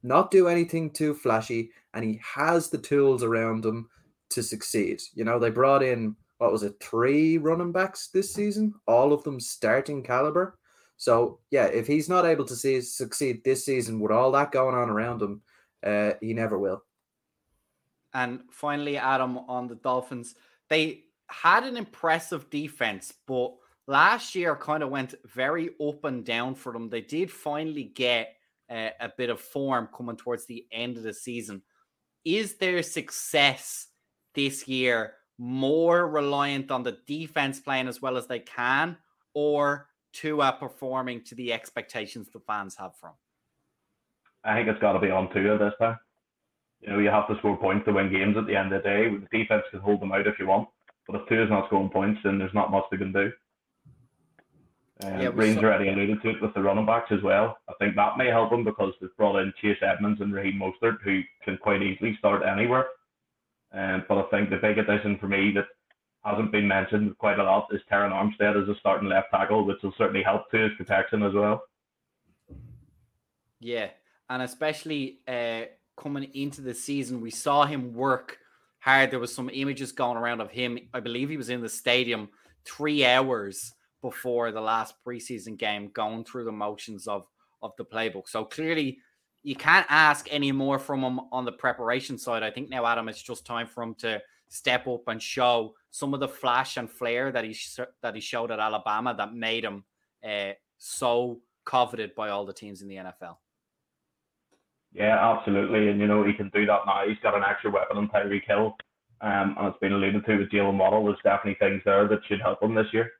not 0.02 0.30
do 0.30 0.48
anything 0.48 0.90
too 0.90 1.14
flashy, 1.14 1.70
and 1.94 2.04
he 2.04 2.20
has 2.34 2.68
the 2.68 2.78
tools 2.78 3.22
around 3.22 3.64
him 3.64 3.88
to 4.30 4.42
succeed. 4.42 5.00
You 5.14 5.24
know, 5.24 5.38
they 5.38 5.50
brought 5.50 5.82
in 5.82 6.16
what 6.42 6.50
was 6.50 6.64
it, 6.64 6.74
three 6.80 7.38
running 7.38 7.70
backs 7.70 8.08
this 8.08 8.34
season, 8.34 8.74
all 8.88 9.12
of 9.12 9.22
them 9.22 9.38
starting 9.38 10.02
caliber. 10.02 10.58
So 10.96 11.38
yeah, 11.52 11.66
if 11.66 11.86
he's 11.86 12.08
not 12.08 12.26
able 12.26 12.44
to 12.46 12.56
see 12.56 12.80
succeed 12.80 13.44
this 13.44 13.64
season 13.64 14.00
with 14.00 14.10
all 14.10 14.32
that 14.32 14.50
going 14.50 14.74
on 14.74 14.90
around 14.90 15.22
him, 15.22 15.42
uh, 15.86 16.14
he 16.20 16.34
never 16.34 16.58
will. 16.58 16.82
And 18.12 18.40
finally, 18.50 18.98
Adam 18.98 19.38
on 19.38 19.68
the 19.68 19.76
Dolphins, 19.76 20.34
they 20.68 21.04
had 21.28 21.62
an 21.62 21.76
impressive 21.76 22.50
defense, 22.50 23.14
but 23.26 23.54
last 23.86 24.34
year 24.34 24.56
kind 24.56 24.82
of 24.82 24.90
went 24.90 25.14
very 25.24 25.70
up 25.80 26.04
and 26.04 26.24
down 26.24 26.56
for 26.56 26.72
them. 26.72 26.88
They 26.88 27.02
did 27.02 27.30
finally 27.30 27.84
get 27.84 28.34
uh, 28.70 28.90
a 29.00 29.10
bit 29.16 29.30
of 29.30 29.40
form 29.40 29.88
coming 29.96 30.16
towards 30.16 30.46
the 30.46 30.66
end 30.72 30.96
of 30.96 31.02
the 31.02 31.12
season 31.12 31.62
is 32.24 32.54
their 32.54 32.82
success 32.82 33.88
this 34.34 34.66
year 34.68 35.14
more 35.38 36.08
reliant 36.08 36.70
on 36.70 36.82
the 36.82 36.98
defense 37.06 37.60
playing 37.60 37.88
as 37.88 38.00
well 38.00 38.16
as 38.16 38.26
they 38.26 38.38
can, 38.38 38.96
or 39.34 39.88
Tua 40.12 40.56
performing 40.58 41.22
to 41.24 41.34
the 41.34 41.52
expectations 41.52 42.28
the 42.30 42.40
fans 42.40 42.76
have 42.76 42.94
from? 42.96 43.12
I 44.44 44.54
think 44.54 44.68
it's 44.68 44.80
got 44.80 44.92
to 44.92 45.00
be 45.00 45.10
on 45.10 45.32
Tua 45.32 45.58
this 45.58 45.72
time. 45.80 45.98
You 46.80 46.90
know, 46.90 46.98
you 46.98 47.08
have 47.08 47.28
to 47.28 47.36
score 47.38 47.56
points 47.56 47.86
to 47.86 47.92
win 47.92 48.12
games 48.12 48.36
at 48.36 48.46
the 48.46 48.56
end 48.56 48.72
of 48.72 48.82
the 48.82 48.88
day. 48.88 49.08
The 49.08 49.38
defense 49.38 49.62
can 49.70 49.80
hold 49.80 50.00
them 50.00 50.12
out 50.12 50.26
if 50.26 50.38
you 50.38 50.46
want, 50.46 50.68
but 51.08 51.20
if 51.20 51.28
Tua's 51.28 51.50
not 51.50 51.66
scoring 51.66 51.90
points, 51.90 52.20
then 52.24 52.38
there's 52.38 52.54
not 52.54 52.70
much 52.70 52.84
they 52.90 52.96
can 52.96 53.12
do. 53.12 53.32
Um, 55.04 55.20
yeah, 55.20 55.30
Rains 55.34 55.58
already 55.58 55.88
alluded 55.88 56.22
to 56.22 56.30
it 56.30 56.42
with 56.42 56.54
the 56.54 56.62
running 56.62 56.86
backs 56.86 57.10
as 57.10 57.22
well. 57.22 57.58
I 57.68 57.72
think 57.78 57.96
that 57.96 58.18
may 58.18 58.28
help 58.28 58.50
them 58.50 58.64
because 58.64 58.92
they've 59.00 59.16
brought 59.16 59.40
in 59.40 59.52
Chase 59.60 59.78
Edmonds 59.82 60.20
and 60.20 60.32
Raheem 60.32 60.60
Mostert, 60.60 60.98
who 61.02 61.22
can 61.44 61.58
quite 61.58 61.82
easily 61.82 62.16
start 62.18 62.42
anywhere. 62.42 62.86
Um, 63.72 64.04
but 64.08 64.18
I 64.18 64.22
think 64.30 64.50
the 64.50 64.56
big 64.56 64.78
addition 64.78 65.18
for 65.18 65.28
me 65.28 65.52
that 65.54 65.66
hasn't 66.24 66.52
been 66.52 66.68
mentioned 66.68 67.16
quite 67.18 67.38
a 67.38 67.42
lot 67.42 67.68
is 67.72 67.80
Terron 67.90 68.12
Armstead 68.12 68.62
as 68.62 68.68
a 68.68 68.78
starting 68.78 69.08
left 69.08 69.30
tackle, 69.30 69.64
which 69.64 69.82
will 69.82 69.94
certainly 69.98 70.22
help 70.22 70.50
to 70.50 70.58
his 70.58 70.72
protection 70.76 71.22
as 71.22 71.32
well. 71.32 71.64
Yeah, 73.60 73.88
and 74.28 74.42
especially 74.42 75.20
uh, 75.26 75.62
coming 75.96 76.30
into 76.34 76.60
the 76.60 76.74
season, 76.74 77.20
we 77.20 77.30
saw 77.30 77.64
him 77.64 77.94
work 77.94 78.38
hard. 78.78 79.10
There 79.10 79.18
was 79.18 79.34
some 79.34 79.50
images 79.52 79.92
going 79.92 80.16
around 80.16 80.40
of 80.40 80.50
him. 80.50 80.78
I 80.92 81.00
believe 81.00 81.28
he 81.30 81.36
was 81.36 81.48
in 81.48 81.60
the 81.60 81.68
stadium 81.68 82.28
three 82.64 83.04
hours 83.04 83.72
before 84.02 84.52
the 84.52 84.60
last 84.60 84.94
preseason 85.06 85.56
game, 85.56 85.90
going 85.94 86.24
through 86.24 86.44
the 86.44 86.52
motions 86.52 87.06
of 87.08 87.26
of 87.62 87.72
the 87.78 87.84
playbook. 87.84 88.28
So 88.28 88.44
clearly, 88.44 88.98
you 89.42 89.54
can't 89.54 89.86
ask 89.88 90.26
any 90.30 90.52
more 90.52 90.78
from 90.78 91.02
him 91.02 91.20
on 91.30 91.44
the 91.44 91.52
preparation 91.52 92.18
side. 92.18 92.42
I 92.42 92.50
think 92.50 92.68
now, 92.68 92.84
Adam, 92.84 93.08
it's 93.08 93.22
just 93.22 93.46
time 93.46 93.66
for 93.66 93.82
him 93.82 93.94
to 93.96 94.20
step 94.48 94.86
up 94.86 95.02
and 95.06 95.22
show 95.22 95.74
some 95.90 96.12
of 96.12 96.20
the 96.20 96.28
flash 96.28 96.76
and 96.76 96.90
flair 96.90 97.32
that 97.32 97.44
he 97.44 97.56
that 98.02 98.14
he 98.14 98.20
showed 98.20 98.50
at 98.50 98.60
Alabama 98.60 99.14
that 99.16 99.34
made 99.34 99.64
him 99.64 99.84
uh, 100.28 100.52
so 100.78 101.40
coveted 101.64 102.14
by 102.14 102.28
all 102.28 102.44
the 102.44 102.52
teams 102.52 102.82
in 102.82 102.88
the 102.88 102.96
NFL. 102.96 103.36
Yeah, 104.92 105.16
absolutely, 105.18 105.88
and 105.88 106.00
you 106.00 106.06
know 106.06 106.24
he 106.24 106.34
can 106.34 106.50
do 106.50 106.66
that 106.66 106.80
now. 106.86 107.02
He's 107.06 107.18
got 107.22 107.34
an 107.34 107.44
extra 107.48 107.70
weapon 107.70 107.96
on 107.96 108.08
Tyreek 108.08 108.46
Hill, 108.46 108.76
um, 109.22 109.56
and 109.58 109.68
it's 109.68 109.78
been 109.78 109.92
alluded 109.92 110.26
to 110.26 110.36
with 110.36 110.50
Jaylen 110.50 110.76
Waddle. 110.76 111.04
There's 111.06 111.16
definitely 111.24 111.56
things 111.58 111.80
there 111.84 112.06
that 112.08 112.20
should 112.28 112.42
help 112.42 112.62
him 112.62 112.74
this 112.74 112.92
year. 112.92 113.10